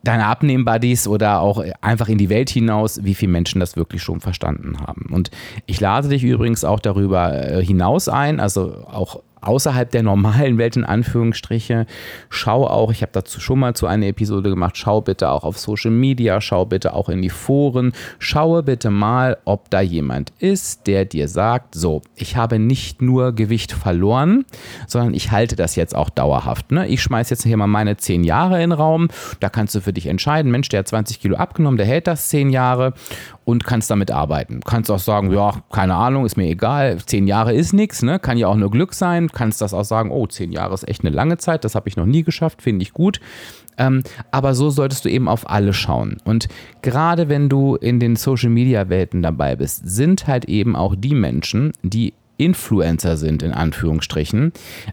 deine 0.07 0.27
Abnehmen-Buddies 0.27 1.09
oder 1.09 1.41
auch 1.41 1.63
einfach 1.81 2.09
in 2.09 2.19
die 2.19 2.29
Welt 2.29 2.51
hinaus, 2.51 3.05
wie 3.05 3.15
viele 3.15 3.33
Menschen 3.33 3.61
das 3.61 3.77
wirklich 3.77 4.03
schon 4.03 4.21
verstanden 4.21 4.81
haben. 4.81 5.07
Und 5.13 5.31
ich 5.67 5.81
lade 5.81 6.09
dich 6.09 6.23
übrigens 6.25 6.65
auch 6.65 6.81
darüber 6.81 7.33
äh, 7.33 7.65
hinaus 7.65 8.09
ein, 8.09 8.41
also 8.41 8.87
auch 8.91 9.21
außerhalb 9.40 9.90
der 9.90 10.02
normalen 10.02 10.59
Welt 10.59 10.76
in 10.76 10.85
Anführungsstriche. 10.85 11.87
Schau 12.28 12.66
auch, 12.66 12.90
ich 12.90 13.02
habe 13.02 13.12
dazu 13.12 13.40
schon 13.40 13.59
mal 13.59 13.75
zu 13.75 13.87
einer 13.87 14.07
Episode 14.07 14.50
gemacht, 14.50 14.76
schau 14.76 15.00
bitte 15.00 15.31
auch 15.31 15.45
auf 15.45 15.59
Social 15.59 15.90
Media, 15.90 16.40
schau 16.40 16.64
bitte 16.64 16.95
auch 16.95 17.09
in 17.09 17.23
die 17.23 17.31
Foren, 17.31 17.93
schaue 18.19 18.62
bitte 18.62 18.90
mal, 18.90 19.37
ob 19.45 19.71
da 19.71 19.81
jemand 19.81 20.33
ist, 20.38 20.87
der 20.87 21.05
dir 21.05 21.28
sagt, 21.28 21.75
so, 21.75 22.02
ich 22.14 22.37
habe 22.37 22.59
nicht 22.59 23.02
nur 23.02 23.33
Gewicht 23.33 23.73
verloren, 23.73 24.45
sondern 24.87 25.14
ich 25.14 25.31
halte 25.31 25.57
das 25.57 25.76
jetzt 25.76 25.95
auch 25.95 26.11
dauerhaft. 26.11 26.73
Ne? 26.73 26.87
Ich 26.88 27.02
schmeiße 27.02 27.35
jetzt 27.35 27.45
hier 27.45 27.57
mal 27.57 27.66
meine 27.66 27.97
10 27.97 28.25
Jahre 28.25 28.62
in 28.62 28.71
den 28.71 28.73
Raum, 28.73 29.09
da 29.40 29.49
kannst 29.49 29.75
du 29.75 29.81
für 29.81 29.93
dich 29.93 30.07
entscheiden, 30.07 30.50
Mensch, 30.50 30.69
der 30.69 30.81
hat 30.81 30.88
20 30.88 31.21
Kilo 31.21 31.37
abgenommen, 31.37 31.76
der 31.76 31.87
hält 31.87 32.07
das 32.07 32.28
10 32.28 32.50
Jahre 32.50 32.95
und 33.47 33.65
kannst 33.65 33.91
damit 33.93 34.11
arbeiten. 34.11 34.61
Kannst 34.61 34.91
auch 34.91 34.99
sagen, 34.99 35.33
ja, 35.33 35.62
keine 35.71 35.95
Ahnung, 35.95 36.26
ist 36.26 36.37
mir 36.37 36.49
egal, 36.49 36.99
10 36.99 37.29
Jahre 37.29 37.55
ist 37.55 37.73
nichts, 37.73 38.03
ne? 38.03 38.19
kann 38.19 38.37
ja 38.37 38.49
auch 38.49 38.57
nur 38.57 38.73
Glück 38.73 38.93
sein, 38.93 39.31
kannst 39.31 39.61
das 39.61 39.73
auch 39.73 39.85
sagen, 39.85 40.11
oh, 40.11 40.26
zehn 40.26 40.50
Jahre 40.50 40.75
ist 40.75 40.87
echt 40.88 41.05
eine 41.05 41.15
lange 41.15 41.38
Zeit, 41.38 41.65
das 41.65 41.76
habe 41.76 41.88
ich 41.88 41.97
noch 41.97 42.07
nie 42.07 42.25
geschafft, 42.25 42.61
finde 42.61 42.83
ich 42.83 42.93
gut. 42.93 43.21
Ähm, 43.79 44.03
aber 44.33 44.55
so 44.55 44.71
solltest 44.71 45.05
du 45.05 45.11
eben 45.11 45.29
auf 45.29 45.49
alle 45.49 45.73
schauen. 45.73 46.17
Und 46.25 46.49
gerade 46.83 47.29
wenn 47.29 47.49
du 47.49 47.76
in 47.76 48.00
den 48.00 48.17
Social-Media-Welten 48.17 49.23
dabei 49.23 49.55
bist, 49.55 49.88
sind 49.88 50.26
halt 50.26 50.47
eben 50.47 50.75
auch 50.75 50.97
die 50.97 51.15
Menschen, 51.15 51.73
die 51.83 52.15
Influencer 52.38 53.16
sind, 53.16 53.43
in 53.43 53.52
Anführungsstrichen, 53.52 54.52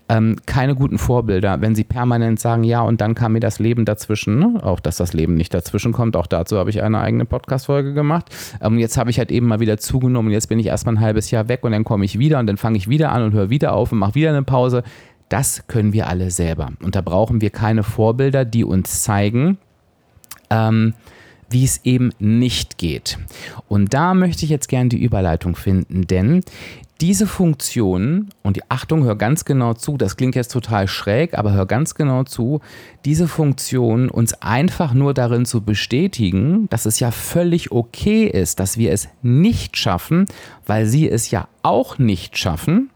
ähm, 0.09 0.38
keine 0.45 0.75
guten 0.75 0.97
Vorbilder, 0.97 1.62
wenn 1.62 1.75
sie 1.75 1.83
permanent 1.83 2.39
sagen, 2.39 2.63
ja, 2.63 2.81
und 2.81 3.01
dann 3.01 3.15
kam 3.15 3.33
mir 3.33 3.39
das 3.39 3.59
Leben 3.59 3.85
dazwischen, 3.85 4.39
ne? 4.39 4.59
auch 4.63 4.79
dass 4.79 4.97
das 4.97 5.13
Leben 5.13 5.35
nicht 5.35 5.53
dazwischen 5.53 5.91
kommt, 5.91 6.15
auch 6.15 6.27
dazu 6.27 6.57
habe 6.57 6.69
ich 6.69 6.81
eine 6.81 7.00
eigene 7.00 7.25
Podcast-Folge 7.25 7.93
gemacht. 7.93 8.33
Ähm, 8.62 8.77
jetzt 8.77 8.97
habe 8.97 9.09
ich 9.09 9.19
halt 9.19 9.31
eben 9.31 9.47
mal 9.47 9.59
wieder 9.59 9.77
zugenommen, 9.77 10.31
jetzt 10.31 10.47
bin 10.47 10.59
ich 10.59 10.67
erstmal 10.67 10.95
ein 10.95 11.01
halbes 11.01 11.31
Jahr 11.31 11.47
weg 11.47 11.63
und 11.63 11.71
dann 11.71 11.83
komme 11.83 12.05
ich 12.05 12.17
wieder 12.17 12.39
und 12.39 12.47
dann 12.47 12.57
fange 12.57 12.77
ich 12.77 12.88
wieder 12.88 13.12
an 13.12 13.23
und 13.23 13.33
höre 13.33 13.50
wieder 13.50 13.73
auf 13.73 13.91
und 13.91 14.00
mache 14.00 14.15
wieder 14.15 14.29
eine 14.29 14.43
Pause. 14.43 14.83
Das 15.29 15.67
können 15.67 15.93
wir 15.93 16.07
alle 16.07 16.31
selber. 16.31 16.69
Und 16.83 16.95
da 16.95 17.01
brauchen 17.01 17.41
wir 17.41 17.50
keine 17.50 17.83
Vorbilder, 17.83 18.45
die 18.45 18.63
uns 18.63 19.03
zeigen, 19.03 19.57
ähm, 20.50 20.93
wie 21.50 21.63
es 21.63 21.85
eben 21.85 22.12
nicht 22.19 22.77
geht. 22.77 23.17
Und 23.67 23.93
da 23.93 24.13
möchte 24.13 24.43
ich 24.43 24.51
jetzt 24.51 24.67
gerne 24.67 24.89
die 24.89 25.01
Überleitung 25.01 25.55
finden, 25.55 26.05
denn 26.07 26.43
diese 27.03 27.27
Funktion, 27.27 28.29
und 28.43 28.55
die 28.55 28.63
Achtung, 28.69 29.03
hör 29.03 29.17
ganz 29.17 29.43
genau 29.43 29.74
zu, 29.74 29.98
das 29.98 30.15
klingt 30.15 30.36
jetzt 30.36 30.53
total 30.53 30.88
schräg, 30.88 31.38
aber 31.38 31.51
hör 31.51 31.65
ganz 31.65 31.95
genau 31.95 32.24
zu, 32.24 32.62
diese 33.03 33.27
Funktion 33.27 34.10
uns 34.10 34.36
einfach 34.36 34.93
nur 34.93 35.13
darin 35.13 35.45
zu 35.45 35.60
bestätigen, 35.60 36.69
dass 36.69 36.86
es 36.86 37.01
ja 37.01 37.12
völlig 37.12 37.74
okay 37.74 38.24
ist, 38.25 38.62
dass 38.62 38.77
wir 38.77 38.93
es 38.93 39.10
nicht 39.22 39.75
schaffen, 39.75 40.27
weil 40.65 40.86
sie 40.86 41.10
es 41.10 41.29
ja 41.29 41.50
auch 41.62 41.98
nicht 41.98 42.38
schaffen, 42.38 42.89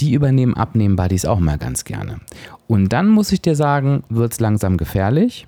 die 0.00 0.12
übernehmen 0.12 0.52
Abnehmen-Buddies 0.52 1.24
auch 1.24 1.40
mal 1.40 1.56
ganz 1.56 1.84
gerne. 1.84 2.20
Und 2.66 2.92
dann 2.92 3.08
muss 3.08 3.32
ich 3.32 3.40
dir 3.40 3.56
sagen, 3.56 4.04
wird 4.10 4.34
es 4.34 4.40
langsam 4.40 4.76
gefährlich. 4.76 5.46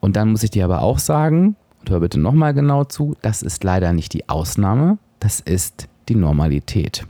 Und 0.00 0.16
dann 0.16 0.32
muss 0.32 0.42
ich 0.42 0.50
dir 0.50 0.64
aber 0.64 0.82
auch 0.82 0.98
sagen, 0.98 1.54
und 1.78 1.90
hör 1.90 2.00
bitte 2.00 2.18
nochmal 2.18 2.54
genau 2.54 2.82
zu, 2.82 3.14
das 3.22 3.42
ist 3.42 3.62
leider 3.62 3.92
nicht 3.92 4.14
die 4.14 4.28
Ausnahme, 4.28 4.98
das 5.20 5.38
ist 5.38 5.86
die 6.08 6.14
Normalität. 6.14 7.06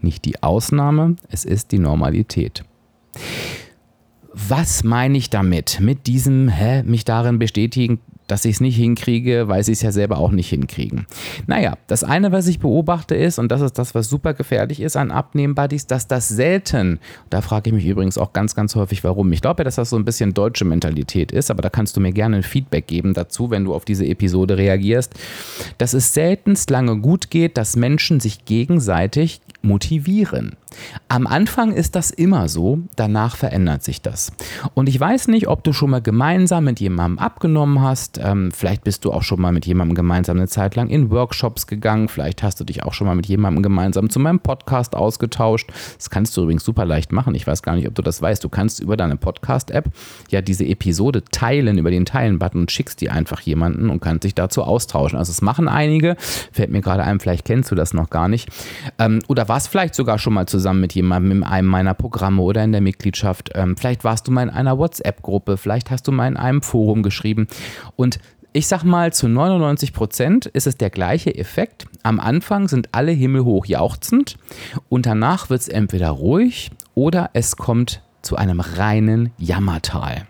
Nicht 0.00 0.24
die 0.24 0.42
Ausnahme, 0.42 1.16
es 1.30 1.44
ist 1.44 1.72
die 1.72 1.78
Normalität. 1.78 2.64
Was 4.32 4.84
meine 4.84 5.16
ich 5.16 5.30
damit? 5.30 5.80
Mit 5.80 6.06
diesem, 6.06 6.48
hä, 6.48 6.82
mich 6.82 7.04
darin 7.04 7.38
bestätigen, 7.38 8.00
dass 8.26 8.44
ich 8.44 8.56
es 8.56 8.60
nicht 8.60 8.76
hinkriege, 8.76 9.48
weil 9.48 9.62
sie 9.62 9.72
es 9.72 9.82
ja 9.82 9.92
selber 9.92 10.18
auch 10.18 10.30
nicht 10.30 10.48
hinkriegen. 10.48 11.06
Naja, 11.46 11.74
das 11.86 12.04
eine, 12.04 12.32
was 12.32 12.46
ich 12.46 12.58
beobachte, 12.58 13.14
ist, 13.14 13.38
und 13.38 13.50
das 13.50 13.60
ist 13.60 13.78
das, 13.78 13.94
was 13.94 14.08
super 14.08 14.34
gefährlich 14.34 14.80
ist 14.80 14.96
an 14.96 15.10
Abnehmen-Buddies, 15.10 15.86
dass 15.86 16.08
das 16.08 16.28
selten, 16.28 16.98
da 17.30 17.40
frage 17.40 17.70
ich 17.70 17.74
mich 17.74 17.86
übrigens 17.86 18.18
auch 18.18 18.32
ganz, 18.32 18.54
ganz 18.54 18.74
häufig, 18.74 19.04
warum. 19.04 19.32
Ich 19.32 19.40
glaube 19.40 19.60
ja, 19.60 19.64
dass 19.64 19.76
das 19.76 19.90
so 19.90 19.96
ein 19.96 20.04
bisschen 20.04 20.34
deutsche 20.34 20.64
Mentalität 20.64 21.32
ist, 21.32 21.50
aber 21.50 21.62
da 21.62 21.70
kannst 21.70 21.96
du 21.96 22.00
mir 22.00 22.12
gerne 22.12 22.36
ein 22.36 22.42
Feedback 22.42 22.86
geben 22.86 23.14
dazu, 23.14 23.50
wenn 23.50 23.64
du 23.64 23.74
auf 23.74 23.84
diese 23.84 24.06
Episode 24.06 24.56
reagierst, 24.56 25.14
dass 25.78 25.94
es 25.94 26.14
seltenst 26.14 26.70
lange 26.70 26.98
gut 26.98 27.30
geht, 27.30 27.56
dass 27.56 27.76
Menschen 27.76 28.20
sich 28.20 28.44
gegenseitig 28.44 29.40
motivieren. 29.62 30.56
Am 31.08 31.26
Anfang 31.26 31.72
ist 31.72 31.94
das 31.94 32.10
immer 32.10 32.48
so, 32.48 32.80
danach 32.96 33.36
verändert 33.36 33.82
sich 33.82 34.02
das. 34.02 34.32
Und 34.74 34.88
ich 34.88 34.98
weiß 34.98 35.28
nicht, 35.28 35.48
ob 35.48 35.64
du 35.64 35.72
schon 35.72 35.90
mal 35.90 36.02
gemeinsam 36.02 36.64
mit 36.64 36.80
jemandem 36.80 37.18
abgenommen 37.18 37.80
hast, 37.80 38.18
ähm, 38.22 38.50
vielleicht 38.52 38.84
bist 38.84 39.04
du 39.04 39.12
auch 39.12 39.22
schon 39.22 39.40
mal 39.40 39.52
mit 39.52 39.66
jemandem 39.66 39.94
gemeinsam 39.94 40.36
eine 40.36 40.48
Zeit 40.48 40.76
lang 40.76 40.88
in 40.88 41.10
Workshops 41.10 41.66
gegangen, 41.66 42.08
vielleicht 42.08 42.42
hast 42.42 42.60
du 42.60 42.64
dich 42.64 42.82
auch 42.82 42.92
schon 42.92 43.06
mal 43.06 43.14
mit 43.14 43.26
jemandem 43.26 43.62
gemeinsam 43.62 44.10
zu 44.10 44.20
meinem 44.20 44.40
Podcast 44.40 44.94
ausgetauscht. 44.94 45.70
Das 45.96 46.10
kannst 46.10 46.36
du 46.36 46.42
übrigens 46.42 46.64
super 46.64 46.84
leicht 46.84 47.12
machen. 47.12 47.34
Ich 47.34 47.46
weiß 47.46 47.62
gar 47.62 47.74
nicht, 47.74 47.88
ob 47.88 47.94
du 47.94 48.02
das 48.02 48.20
weißt. 48.20 48.44
Du 48.44 48.48
kannst 48.48 48.80
über 48.80 48.96
deine 48.96 49.16
Podcast-App 49.16 49.86
ja 50.30 50.42
diese 50.42 50.64
Episode 50.64 51.24
teilen, 51.24 51.78
über 51.78 51.90
den 51.90 52.04
Teilen-Button 52.04 52.62
und 52.62 52.70
schickst 52.70 53.00
die 53.00 53.10
einfach 53.10 53.40
jemanden 53.40 53.90
und 53.90 54.00
kannst 54.00 54.24
dich 54.24 54.34
dazu 54.34 54.62
austauschen. 54.62 55.18
Also 55.18 55.30
es 55.30 55.42
machen 55.42 55.68
einige, 55.68 56.16
fällt 56.52 56.70
mir 56.70 56.80
gerade 56.80 57.02
ein, 57.02 57.20
vielleicht 57.20 57.44
kennst 57.44 57.70
du 57.70 57.74
das 57.74 57.94
noch 57.94 58.10
gar 58.10 58.28
nicht. 58.28 58.48
Ähm, 58.98 59.22
oder 59.28 59.48
warst 59.48 59.68
vielleicht 59.68 59.94
sogar 59.94 60.18
schon 60.18 60.34
mal 60.34 60.46
zusammen 60.46 60.65
mit 60.74 60.94
jemandem 60.94 61.32
in 61.32 61.44
einem 61.44 61.68
meiner 61.68 61.94
Programme 61.94 62.42
oder 62.42 62.64
in 62.64 62.72
der 62.72 62.80
Mitgliedschaft. 62.80 63.50
Ähm, 63.54 63.76
vielleicht 63.76 64.04
warst 64.04 64.26
du 64.26 64.32
mal 64.32 64.42
in 64.42 64.50
einer 64.50 64.78
WhatsApp-Gruppe, 64.78 65.56
vielleicht 65.56 65.90
hast 65.90 66.06
du 66.06 66.12
mal 66.12 66.28
in 66.28 66.36
einem 66.36 66.62
Forum 66.62 67.02
geschrieben. 67.02 67.48
Und 67.96 68.18
ich 68.52 68.68
sag 68.68 68.84
mal, 68.84 69.12
zu 69.12 69.28
99 69.28 69.92
Prozent 69.92 70.46
ist 70.46 70.66
es 70.66 70.78
der 70.78 70.88
gleiche 70.88 71.34
Effekt. 71.36 71.86
Am 72.02 72.18
Anfang 72.18 72.68
sind 72.68 72.88
alle 72.92 73.12
himmelhoch 73.12 73.66
jauchzend 73.66 74.38
und 74.88 75.04
danach 75.04 75.50
wird 75.50 75.60
es 75.60 75.68
entweder 75.68 76.08
ruhig 76.08 76.70
oder 76.94 77.28
es 77.34 77.56
kommt 77.56 78.02
zu 78.26 78.36
einem 78.36 78.60
reinen 78.60 79.30
Jammertal. 79.38 80.26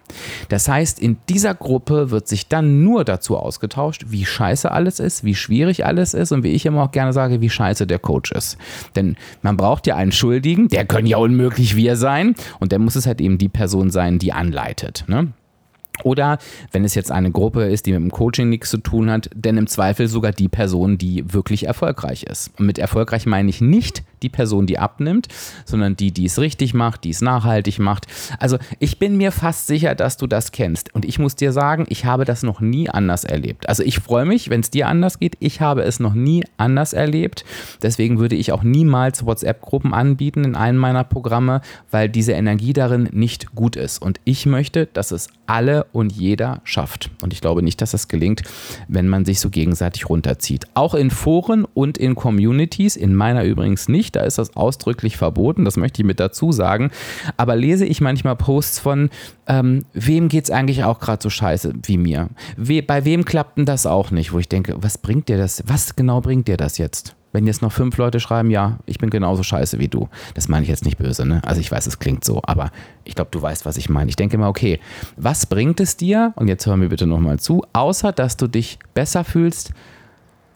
Das 0.49 0.69
heißt, 0.69 1.01
in 1.01 1.17
dieser 1.29 1.55
Gruppe 1.55 2.11
wird 2.11 2.29
sich 2.29 2.47
dann 2.47 2.85
nur 2.85 3.05
dazu 3.05 3.37
ausgetauscht, 3.37 4.07
wie 4.09 4.25
scheiße 4.25 4.71
alles 4.71 5.01
ist, 5.01 5.25
wie 5.25 5.35
schwierig 5.35 5.87
alles 5.87 6.15
ist 6.15 6.31
und 6.31 6.43
wie 6.43 6.53
ich 6.53 6.67
immer 6.67 6.85
auch 6.85 6.93
gerne 6.93 7.13
sage, 7.13 7.41
wie 7.41 7.51
scheiße 7.51 7.87
der 7.87 7.99
Coach 7.99 8.33
ist. 8.33 8.59
Denn 8.95 9.17
man 9.43 9.57
braucht 9.57 9.87
ja 9.87 9.97
einen 9.97 10.13
Schuldigen, 10.13 10.69
der 10.69 10.85
können 10.85 11.07
ja 11.07 11.17
unmöglich 11.17 11.75
wir 11.75 11.97
sein 11.97 12.35
und 12.61 12.71
der 12.71 12.79
muss 12.79 12.97
es 12.97 13.07
halt 13.07 13.21
eben 13.21 13.39
die 13.39 13.49
Person 13.49 13.91
sein, 13.91 14.19
die 14.19 14.33
anleitet. 14.33 15.05
Ne? 15.09 15.33
Oder 16.03 16.39
wenn 16.73 16.85
es 16.85 16.95
jetzt 16.95 17.11
eine 17.11 17.31
Gruppe 17.31 17.65
ist, 17.65 17.87
die 17.87 17.93
mit 17.93 18.03
dem 18.03 18.11
Coaching 18.11 18.49
nichts 18.49 18.71
zu 18.71 18.79
tun 18.79 19.11
hat, 19.11 19.31
denn 19.35 19.57
im 19.57 19.67
Zweifel 19.67 20.09
sogar 20.09 20.33
die 20.33 20.49
Person, 20.49 20.99
die 20.99 21.33
wirklich 21.33 21.67
erfolgreich 21.67 22.25
ist. 22.25 22.51
Und 22.59 22.67
mit 22.67 22.79
erfolgreich 22.79 23.27
meine 23.27 23.49
ich 23.49 23.61
nicht 23.61 24.03
die 24.27 24.31
Person, 24.31 24.67
die 24.67 24.79
abnimmt, 24.79 25.29
sondern 25.65 25.95
die, 25.95 26.11
die 26.11 26.27
es 26.27 26.41
richtig 26.41 26.75
macht, 26.75 27.05
die 27.05 27.11
es 27.11 27.21
nachhaltig 27.21 27.79
macht. 27.79 28.07
Also 28.41 28.59
ich 28.81 28.99
bin 28.99 29.17
mir 29.17 29.31
fast 29.31 29.69
sicher, 29.69 29.95
dass 29.95 30.17
du 30.17 30.27
das 30.27 30.51
kennst. 30.51 30.93
Und 30.95 31.05
ich 31.05 31.21
muss 31.21 31.37
dir 31.37 31.53
sagen, 31.53 31.87
ich 31.89 32.05
habe 32.05 32.25
das 32.25 32.43
noch 32.43 32.61
nie 32.61 32.91
anders 32.91 33.23
erlebt. 33.25 33.69
Also 33.69 33.85
ich 33.85 34.01
freue 34.01 34.25
mich, 34.25 34.51
wenn 34.51 34.61
es 34.61 34.71
dir 34.71 34.89
anders 34.89 35.21
geht. 35.21 35.37
Ich 35.39 35.61
habe 35.61 35.83
es 35.83 36.01
noch 36.01 36.15
nie 36.15 36.43
anders 36.57 36.93
erlebt. 36.93 37.45
Deswegen 37.83 38.19
würde 38.19 38.35
ich 38.35 38.51
auch 38.51 38.65
niemals 38.65 39.25
WhatsApp-Gruppen 39.25 39.95
anbieten 39.95 40.45
in 40.45 40.57
einem 40.57 40.79
meiner 40.79 41.05
Programme, 41.05 41.61
weil 41.93 42.09
diese 42.09 42.33
Energie 42.33 42.73
darin 42.73 43.09
nicht 43.13 43.55
gut 43.55 43.77
ist. 43.77 44.03
Und 44.03 44.19
ich 44.25 44.45
möchte, 44.47 44.87
dass 44.87 45.13
es 45.13 45.29
alle 45.47 45.87
und 45.93 46.13
jeder 46.13 46.61
schafft. 46.65 47.11
Und 47.23 47.33
ich 47.33 47.41
glaube 47.41 47.63
nicht, 47.63 47.81
dass 47.81 47.93
das 47.93 48.09
gelingt, 48.09 48.43
wenn 48.89 49.07
man 49.07 49.25
sich 49.25 49.39
so 49.39 49.51
gegenseitig 49.51 50.09
runterzieht. 50.09 50.65
Auch 50.75 50.95
in 50.95 51.11
Foren 51.11 51.65
und 51.65 51.97
in 51.97 52.17
Communities, 52.17 52.97
in 52.97 53.15
meiner 53.15 53.45
übrigens 53.45 53.89
nicht, 53.89 54.16
da 54.17 54.23
ist 54.23 54.39
das 54.39 54.57
ausdrücklich 54.57 55.17
verboten, 55.17 55.65
das 55.65 55.77
möchte 55.77 56.03
ich 56.03 56.07
mit 56.07 56.21
dazu 56.21 56.53
sagen. 56.53 56.91
Aber 57.37 57.55
lese 57.55 57.85
ich 57.85 58.01
manchmal 58.01 58.37
Posts 58.37 58.79
von, 58.79 59.11
ähm, 59.47 59.85
wem 59.93 60.29
geht 60.29 60.45
es 60.45 60.51
eigentlich 60.51 60.85
auch 60.85 60.99
gerade 60.99 61.23
so 61.23 61.31
scheiße 61.31 61.75
wie 61.85 61.99
mir? 61.99 62.29
We 62.57 62.83
bei 62.83 63.05
wem 63.05 63.25
klappt 63.25 63.59
denn 63.59 63.67
das 63.67 63.87
auch 63.87 64.11
nicht? 64.11 64.33
Wo 64.33 64.39
ich 64.39 64.49
denke, 64.49 64.77
was 64.79 64.99
bringt 64.99 65.29
dir 65.29 65.39
das? 65.39 65.63
Was 65.67 65.97
genau 65.97 66.21
bringt 66.21 66.49
dir 66.49 66.57
das 66.57 66.79
jetzt? 66.79 67.15
Wenn 67.33 67.47
jetzt 67.47 67.61
noch 67.61 67.73
fünf 67.73 67.99
Leute 67.99 68.19
schreiben, 68.19 68.51
ja, 68.51 68.79
ich 68.87 68.99
bin 68.99 69.11
genauso 69.11 69.43
scheiße 69.43 69.79
wie 69.79 69.89
du. 69.89 70.09
Das 70.33 70.49
meine 70.49 70.63
ich 70.63 70.71
jetzt 70.71 70.87
nicht 70.87 70.97
böse, 70.97 71.27
ne? 71.27 71.43
Also 71.45 71.61
ich 71.61 71.71
weiß, 71.71 71.87
es 71.87 71.99
klingt 71.99 72.25
so, 72.25 72.41
aber 72.43 72.71
ich 73.05 73.15
glaube, 73.15 73.31
du 73.31 73.43
weißt, 73.43 73.67
was 73.67 73.77
ich 73.77 73.91
meine. 73.91 74.09
Ich 74.09 74.17
denke 74.17 74.37
immer, 74.37 74.49
okay, 74.49 74.81
was 75.19 75.45
bringt 75.45 75.81
es 75.81 75.99
dir, 75.99 76.33
und 76.37 76.49
jetzt 76.49 76.65
hör 76.65 76.79
mir 76.79 76.89
bitte 76.89 77.07
nochmal 77.07 77.39
zu, 77.39 77.63
außer 77.75 78.13
dass 78.13 78.39
du 78.39 78.47
dich 78.47 78.79
besser 78.95 79.23
fühlst, 79.23 79.73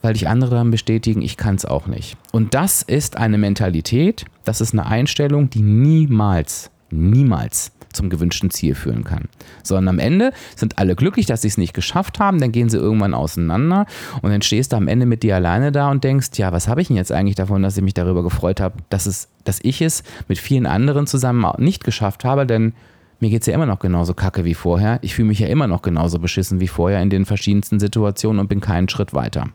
weil 0.03 0.15
dich 0.15 0.29
andere 0.29 0.55
dann 0.55 0.71
bestätigen, 0.71 1.23
ich 1.23 1.37
kann 1.37 1.55
es 1.55 1.65
auch 1.65 1.87
nicht. 1.87 2.17
Und 2.33 2.55
das 2.55 2.83
ist 2.83 3.17
eine 3.17 3.39
Mentalität, 3.39 4.25
das 4.45 4.61
ist 4.61 4.73
eine 4.73 4.87
Einstellung, 4.87 5.51
die 5.51 5.63
niemals, 5.63 6.71
niemals 6.91 7.73
zum 7.93 8.09
gewünschten 8.09 8.51
Ziel 8.51 8.75
führen 8.75 9.05
kann. 9.05 9.29
Sondern 9.63 9.89
am 9.89 9.99
Ende 9.99 10.33
sind 10.57 10.79
alle 10.79 10.95
glücklich, 10.95 11.27
dass 11.27 11.43
sie 11.43 11.49
es 11.49 11.59
nicht 11.59 11.75
geschafft 11.75 12.19
haben, 12.19 12.39
dann 12.39 12.53
gehen 12.53 12.69
sie 12.69 12.79
irgendwann 12.79 13.15
auseinander 13.15 13.87
und 14.23 14.31
dann 14.31 14.43
stehst 14.43 14.73
du 14.73 14.77
am 14.77 14.89
Ende 14.89 15.07
mit 15.07 15.23
dir 15.23 15.37
alleine 15.37 15.73
da 15.73 15.91
und 15.91 16.05
denkst, 16.05 16.31
ja, 16.35 16.53
was 16.53 16.69
habe 16.69 16.81
ich 16.81 16.89
denn 16.89 16.97
jetzt 16.97 17.13
eigentlich 17.13 17.35
davon, 17.35 17.63
dass 17.63 17.77
ich 17.77 17.83
mich 17.83 17.95
darüber 17.95 18.23
gefreut 18.23 18.61
habe, 18.61 18.77
dass, 18.89 19.07
es, 19.07 19.29
dass 19.45 19.59
ich 19.63 19.83
es 19.83 20.03
mit 20.29 20.39
vielen 20.39 20.67
anderen 20.67 21.07
zusammen 21.07 21.45
nicht 21.59 21.85
geschafft 21.85 22.25
habe, 22.25 22.47
denn 22.47 22.75
mir 23.19 23.29
geht 23.29 23.43
es 23.43 23.47
ja 23.47 23.55
immer 23.55 23.67
noch 23.67 23.81
genauso 23.81 24.15
kacke 24.15 24.45
wie 24.45 24.55
vorher. 24.55 24.99
Ich 25.03 25.15
fühle 25.15 25.29
mich 25.29 25.41
ja 25.41 25.49
immer 25.49 25.67
noch 25.67 25.83
genauso 25.83 26.19
beschissen 26.19 26.61
wie 26.61 26.69
vorher 26.69 27.03
in 27.03 27.11
den 27.11 27.27
verschiedensten 27.27 27.79
Situationen 27.79 28.41
und 28.41 28.49
bin 28.49 28.61
keinen 28.61 28.89
Schritt 28.89 29.13
weiter. 29.13 29.51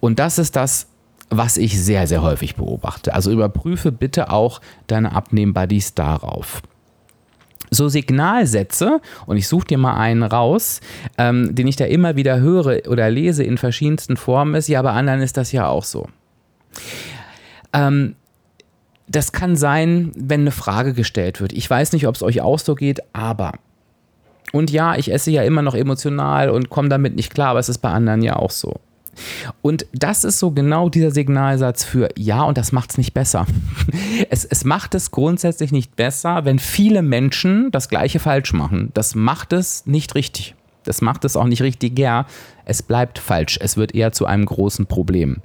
Und 0.00 0.18
das 0.18 0.38
ist 0.38 0.56
das, 0.56 0.88
was 1.30 1.56
ich 1.56 1.80
sehr, 1.80 2.06
sehr 2.06 2.22
häufig 2.22 2.56
beobachte. 2.56 3.14
Also 3.14 3.32
überprüfe 3.32 3.92
bitte 3.92 4.30
auch 4.30 4.60
deine 4.86 5.12
Abnehmen-Buddies 5.12 5.94
darauf 5.94 6.62
so 7.70 7.88
Signalsätze, 7.88 9.00
und 9.26 9.36
ich 9.36 9.48
suche 9.48 9.66
dir 9.66 9.78
mal 9.78 9.96
einen 9.96 10.22
raus, 10.22 10.80
ähm, 11.18 11.54
den 11.54 11.66
ich 11.66 11.76
da 11.76 11.84
immer 11.84 12.16
wieder 12.16 12.38
höre 12.38 12.82
oder 12.88 13.10
lese 13.10 13.42
in 13.42 13.58
verschiedensten 13.58 14.16
Formen, 14.16 14.54
ist, 14.54 14.68
ja, 14.68 14.82
bei 14.82 14.92
anderen 14.92 15.20
ist 15.20 15.36
das 15.36 15.52
ja 15.52 15.68
auch 15.68 15.84
so. 15.84 16.08
Ähm, 17.72 18.16
das 19.08 19.32
kann 19.32 19.56
sein, 19.56 20.12
wenn 20.16 20.40
eine 20.42 20.50
Frage 20.50 20.92
gestellt 20.92 21.40
wird. 21.40 21.52
Ich 21.52 21.68
weiß 21.68 21.92
nicht, 21.92 22.06
ob 22.06 22.16
es 22.16 22.22
euch 22.22 22.40
auch 22.40 22.58
so 22.58 22.74
geht, 22.74 23.00
aber. 23.12 23.52
Und 24.52 24.70
ja, 24.70 24.96
ich 24.96 25.12
esse 25.12 25.30
ja 25.30 25.42
immer 25.42 25.62
noch 25.62 25.74
emotional 25.74 26.50
und 26.50 26.70
komme 26.70 26.88
damit 26.88 27.14
nicht 27.14 27.32
klar, 27.32 27.50
aber 27.50 27.60
es 27.60 27.68
ist 27.68 27.78
bei 27.78 27.90
anderen 27.90 28.22
ja 28.22 28.36
auch 28.36 28.50
so. 28.50 28.80
Und 29.62 29.86
das 29.92 30.24
ist 30.24 30.38
so 30.38 30.50
genau 30.50 30.88
dieser 30.88 31.10
Signalsatz 31.10 31.84
für 31.84 32.08
ja, 32.16 32.42
und 32.42 32.58
das 32.58 32.72
macht 32.72 32.90
es 32.90 32.98
nicht 32.98 33.14
besser. 33.14 33.46
Es, 34.30 34.44
es 34.44 34.64
macht 34.64 34.94
es 34.94 35.10
grundsätzlich 35.10 35.72
nicht 35.72 35.94
besser, 35.94 36.44
wenn 36.44 36.58
viele 36.58 37.02
Menschen 37.02 37.70
das 37.70 37.88
Gleiche 37.88 38.18
falsch 38.18 38.52
machen. 38.52 38.90
Das 38.94 39.14
macht 39.14 39.52
es 39.52 39.86
nicht 39.86 40.14
richtig. 40.14 40.54
Das 40.86 41.02
macht 41.02 41.24
es 41.24 41.36
auch 41.36 41.44
nicht 41.44 41.62
richtig, 41.62 41.98
ja. 41.98 42.26
Es 42.64 42.82
bleibt 42.82 43.18
falsch. 43.18 43.58
Es 43.60 43.76
wird 43.76 43.94
eher 43.94 44.12
zu 44.12 44.26
einem 44.26 44.46
großen 44.46 44.86
Problem. 44.86 45.38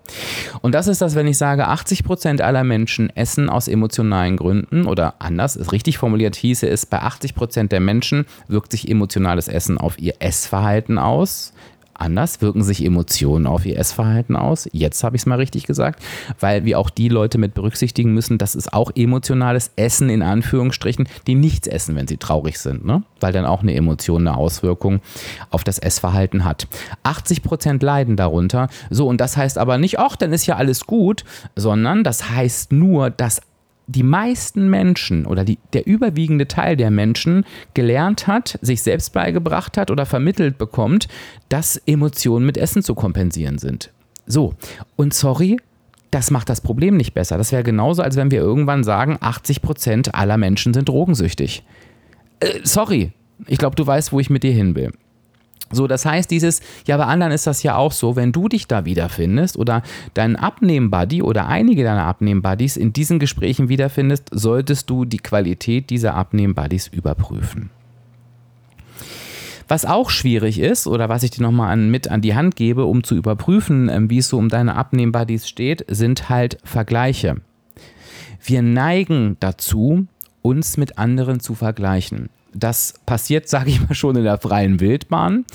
Und 0.62 0.74
das 0.74 0.88
ist 0.88 1.02
das, 1.02 1.16
wenn 1.16 1.28
ich 1.28 1.38
sage, 1.38 1.68
80 1.68 2.04
Prozent 2.04 2.42
aller 2.42 2.64
Menschen 2.64 3.10
essen 3.16 3.50
aus 3.50 3.68
emotionalen 3.68 4.38
Gründen 4.38 4.86
oder 4.86 5.16
anders, 5.20 5.56
ist 5.56 5.72
richtig 5.72 5.98
formuliert 5.98 6.36
hieße 6.36 6.68
es, 6.68 6.86
bei 6.86 7.00
80 7.00 7.36
Prozent 7.36 7.72
der 7.72 7.80
Menschen 7.80 8.26
wirkt 8.48 8.72
sich 8.72 8.90
emotionales 8.90 9.48
Essen 9.48 9.78
auf 9.78 10.00
ihr 10.00 10.16
Essverhalten 10.20 10.98
aus 10.98 11.54
anders 12.02 12.42
wirken 12.42 12.64
sich 12.64 12.84
Emotionen 12.84 13.48
auf 13.48 13.66
ihr 13.66 13.78
Essverhalten 13.78 14.36
aus. 14.36 14.68
Jetzt 14.74 15.04
habe 15.04 15.16
ich 15.16 15.22
es 15.22 15.26
mal 15.26 15.36
richtig 15.36 15.66
gesagt, 15.68 16.04
weil 16.40 16.66
wir 16.66 16.80
auch 16.80 16.90
die 16.90 17.10
Leute 17.10 17.38
mit 17.38 17.54
berücksichtigen 17.54 18.14
müssen, 18.14 18.38
dass 18.38 18.56
es 18.56 18.72
auch 18.72 18.92
emotionales 18.96 19.72
Essen 19.76 20.10
in 20.10 20.22
Anführungsstrichen, 20.22 21.08
die 21.28 21.36
nichts 21.36 21.68
essen, 21.68 21.96
wenn 21.96 22.08
sie 22.08 22.18
traurig 22.18 22.60
sind, 22.60 22.86
ne? 22.86 23.04
weil 23.20 23.32
dann 23.32 23.46
auch 23.46 23.62
eine 23.62 23.76
Emotion 23.76 24.28
eine 24.28 24.38
Auswirkung 24.38 25.02
auf 25.50 25.64
das 25.64 25.80
Essverhalten 25.80 26.44
hat. 26.44 26.68
80 27.04 27.44
Prozent 27.44 27.84
leiden 27.84 28.18
darunter. 28.18 28.68
So, 28.90 29.08
und 29.08 29.22
das 29.22 29.38
heißt 29.38 29.58
aber 29.58 29.78
nicht, 29.78 30.00
ach, 30.00 30.16
dann 30.16 30.34
ist 30.34 30.48
ja 30.48 30.56
alles 30.56 30.86
gut, 30.86 31.24
sondern 31.56 32.04
das 32.04 32.30
heißt 32.32 32.72
nur, 32.72 33.10
dass 33.10 33.42
die 33.92 34.04
meisten 34.04 34.70
Menschen 34.70 35.26
oder 35.26 35.44
die, 35.44 35.58
der 35.74 35.88
überwiegende 35.88 36.48
Teil 36.48 36.76
der 36.76 36.92
Menschen 36.92 37.46
gelernt 37.74 38.28
hat, 38.28 38.58
sich 38.62 38.82
selbst 38.82 39.14
beigebracht 39.14 39.78
hat 39.78 39.92
oder 39.92 40.06
vermittelt 40.06 40.58
bekommt, 40.58 41.08
dass 41.50 41.78
Emotionen 41.86 42.46
mit 42.46 42.58
Essen 42.58 42.84
zu 42.84 42.96
kompensieren 42.96 43.58
sind. 43.58 43.92
So, 44.26 44.54
und 44.96 45.14
sorry, 45.14 45.58
das 46.12 46.30
macht 46.30 46.50
das 46.50 46.62
Problem 46.62 46.98
nicht 46.98 47.14
besser. 47.14 47.38
Das 47.38 47.52
wäre 47.52 47.64
genauso, 47.64 48.02
als 48.02 48.16
wenn 48.16 48.32
wir 48.32 48.40
irgendwann 48.40 48.84
sagen, 48.84 49.18
80% 49.18 50.12
aller 50.12 50.38
Menschen 50.38 50.74
sind 50.74 50.90
drogensüchtig. 50.90 51.64
Äh, 52.40 52.60
sorry, 52.64 53.12
ich 53.48 53.58
glaube, 53.58 53.76
du 53.76 53.88
weißt, 53.88 54.12
wo 54.12 54.20
ich 54.20 54.30
mit 54.30 54.44
dir 54.44 54.54
hin 54.54 54.76
will. 54.76 54.92
So, 55.72 55.88
das 55.88 56.06
heißt, 56.06 56.30
dieses, 56.32 56.62
ja, 56.86 56.98
bei 56.98 57.06
anderen 57.06 57.32
ist 57.32 57.48
das 57.48 57.64
ja 57.64 57.76
auch 57.76 57.92
so, 57.92 58.16
wenn 58.16 58.32
du 58.32 58.48
dich 58.48 58.68
da 58.68 58.86
wiederfindest 58.86 59.58
oder 59.58 59.84
deinen 60.14 60.36
Abnehmen-Buddy 60.36 61.22
oder 61.22 61.48
einige 61.48 61.84
deiner 61.84 62.06
Abnehmen-Buddies 62.06 62.78
in 62.78 62.94
diesen 62.94 63.20
Gesprächen 63.20 63.70
wiederfindest, 63.70 64.30
solltest 64.32 64.90
du 64.90 65.06
die 65.06 65.20
Qualität 65.20 65.90
dieser 65.90 66.16
Abnehmen-Buddies 66.16 66.88
überprüfen. 66.88 67.70
Was 69.72 69.86
auch 69.86 70.10
schwierig 70.10 70.60
ist 70.60 70.86
oder 70.86 71.08
was 71.08 71.24
ich 71.24 71.32
dir 71.32 71.44
nochmal 71.44 71.72
an, 71.72 71.90
mit 71.90 72.10
an 72.10 72.20
die 72.20 72.36
Hand 72.36 72.58
gebe, 72.58 72.84
um 72.84 73.06
zu 73.06 73.16
überprüfen, 73.16 73.88
ähm, 73.88 74.10
wie 74.10 74.18
es 74.18 74.28
so 74.28 74.38
um 74.38 74.50
deine 74.50 74.76
Abnehmen-Buddies 74.76 75.48
steht, 75.48 75.86
sind 75.88 76.28
halt 76.28 76.58
Vergleiche. 76.66 77.38
Wir 78.44 78.62
neigen 78.62 79.38
dazu, 79.40 80.08
uns 80.42 80.76
mit 80.76 80.98
anderen 80.98 81.40
zu 81.40 81.56
vergleichen. 81.56 82.30
Das 82.54 82.96
passiert, 83.06 83.48
sage 83.50 83.70
ich 83.70 83.88
mal, 83.88 83.96
schon 83.96 84.16
in 84.16 84.24
der 84.24 84.38
freien 84.38 84.80
Wildbahn. 84.80 85.46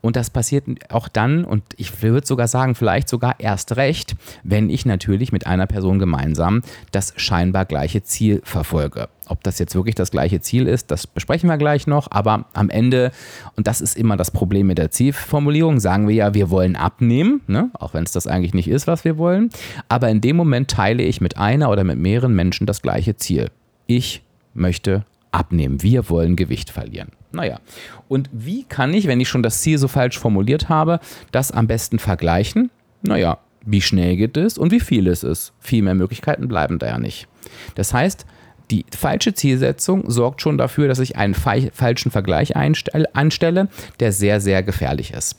Und 0.00 0.16
das 0.16 0.30
passiert 0.30 0.64
auch 0.90 1.08
dann, 1.08 1.44
und 1.44 1.62
ich 1.76 2.02
würde 2.02 2.26
sogar 2.26 2.48
sagen, 2.48 2.74
vielleicht 2.74 3.08
sogar 3.08 3.36
erst 3.38 3.76
recht, 3.76 4.16
wenn 4.42 4.70
ich 4.70 4.86
natürlich 4.86 5.32
mit 5.32 5.46
einer 5.46 5.66
Person 5.66 5.98
gemeinsam 5.98 6.62
das 6.92 7.12
scheinbar 7.16 7.64
gleiche 7.64 8.02
Ziel 8.02 8.40
verfolge. 8.44 9.08
Ob 9.26 9.42
das 9.42 9.58
jetzt 9.58 9.74
wirklich 9.74 9.94
das 9.94 10.10
gleiche 10.10 10.40
Ziel 10.40 10.68
ist, 10.68 10.90
das 10.90 11.06
besprechen 11.06 11.48
wir 11.48 11.56
gleich 11.56 11.86
noch. 11.86 12.10
Aber 12.10 12.46
am 12.52 12.68
Ende, 12.68 13.10
und 13.56 13.66
das 13.66 13.80
ist 13.80 13.96
immer 13.96 14.16
das 14.16 14.30
Problem 14.30 14.66
mit 14.66 14.78
der 14.78 14.90
Zielformulierung, 14.90 15.80
sagen 15.80 16.08
wir 16.08 16.14
ja, 16.14 16.34
wir 16.34 16.50
wollen 16.50 16.76
abnehmen, 16.76 17.40
ne? 17.46 17.70
auch 17.74 17.94
wenn 17.94 18.04
es 18.04 18.12
das 18.12 18.26
eigentlich 18.26 18.54
nicht 18.54 18.68
ist, 18.68 18.86
was 18.86 19.04
wir 19.04 19.16
wollen. 19.16 19.50
Aber 19.88 20.10
in 20.10 20.20
dem 20.20 20.36
Moment 20.36 20.70
teile 20.70 21.02
ich 21.02 21.20
mit 21.20 21.38
einer 21.38 21.70
oder 21.70 21.84
mit 21.84 21.98
mehreren 21.98 22.34
Menschen 22.34 22.66
das 22.66 22.82
gleiche 22.82 23.16
Ziel. 23.16 23.50
Ich 23.86 24.22
möchte 24.52 25.04
abnehmen. 25.34 25.82
Wir 25.82 26.08
wollen 26.08 26.36
Gewicht 26.36 26.70
verlieren. 26.70 27.08
Naja, 27.32 27.60
und 28.08 28.30
wie 28.32 28.64
kann 28.64 28.94
ich, 28.94 29.06
wenn 29.06 29.20
ich 29.20 29.28
schon 29.28 29.42
das 29.42 29.60
Ziel 29.60 29.78
so 29.78 29.88
falsch 29.88 30.18
formuliert 30.18 30.68
habe, 30.68 31.00
das 31.32 31.50
am 31.50 31.66
besten 31.66 31.98
vergleichen? 31.98 32.70
Naja, 33.02 33.38
wie 33.66 33.80
schnell 33.80 34.16
geht 34.16 34.36
es 34.36 34.56
und 34.56 34.70
wie 34.70 34.80
viel 34.80 35.08
es 35.08 35.24
ist. 35.24 35.52
Viel 35.58 35.82
mehr 35.82 35.94
Möglichkeiten 35.94 36.48
bleiben 36.48 36.78
da 36.78 36.86
ja 36.86 36.98
nicht. 36.98 37.26
Das 37.74 37.92
heißt, 37.92 38.26
die 38.70 38.86
falsche 38.96 39.34
Zielsetzung 39.34 40.10
sorgt 40.10 40.40
schon 40.40 40.56
dafür, 40.56 40.88
dass 40.88 40.98
ich 40.98 41.16
einen 41.16 41.34
falschen 41.34 42.10
Vergleich 42.10 42.56
anstelle, 42.56 43.68
der 44.00 44.12
sehr, 44.12 44.40
sehr 44.40 44.62
gefährlich 44.62 45.12
ist. 45.12 45.36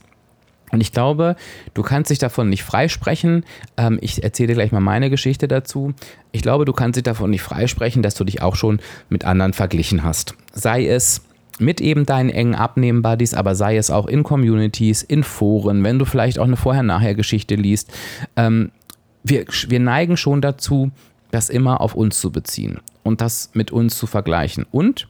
Und 0.71 0.81
ich 0.81 0.91
glaube, 0.91 1.35
du 1.73 1.83
kannst 1.83 2.11
dich 2.11 2.19
davon 2.19 2.49
nicht 2.49 2.63
freisprechen. 2.63 3.45
Ähm, 3.77 3.99
ich 4.01 4.23
erzähle 4.23 4.47
dir 4.47 4.53
gleich 4.55 4.71
mal 4.71 4.81
meine 4.81 5.09
Geschichte 5.09 5.47
dazu. 5.47 5.93
Ich 6.31 6.41
glaube, 6.41 6.65
du 6.65 6.73
kannst 6.73 6.97
dich 6.97 7.03
davon 7.03 7.29
nicht 7.29 7.43
freisprechen, 7.43 8.01
dass 8.01 8.15
du 8.15 8.23
dich 8.23 8.41
auch 8.41 8.55
schon 8.55 8.79
mit 9.09 9.25
anderen 9.25 9.53
verglichen 9.53 10.03
hast. 10.03 10.35
Sei 10.53 10.87
es 10.87 11.21
mit 11.59 11.79
eben 11.79 12.05
deinen 12.05 12.29
engen 12.29 12.55
Abnehmen-Buddies, 12.55 13.33
aber 13.33 13.55
sei 13.55 13.77
es 13.77 13.89
auch 13.89 14.07
in 14.07 14.23
Communities, 14.23 15.03
in 15.03 15.23
Foren, 15.23 15.83
wenn 15.83 15.99
du 15.99 16.05
vielleicht 16.05 16.39
auch 16.39 16.45
eine 16.45 16.57
Vorher-Nachher-Geschichte 16.57 17.55
liest. 17.55 17.91
Ähm, 18.35 18.71
wir, 19.23 19.45
wir 19.67 19.79
neigen 19.79 20.17
schon 20.17 20.41
dazu, 20.41 20.91
das 21.31 21.49
immer 21.49 21.81
auf 21.81 21.95
uns 21.95 22.19
zu 22.19 22.31
beziehen 22.31 22.79
und 23.03 23.21
das 23.21 23.51
mit 23.53 23.71
uns 23.71 23.97
zu 23.97 24.07
vergleichen. 24.07 24.65
Und 24.71 25.07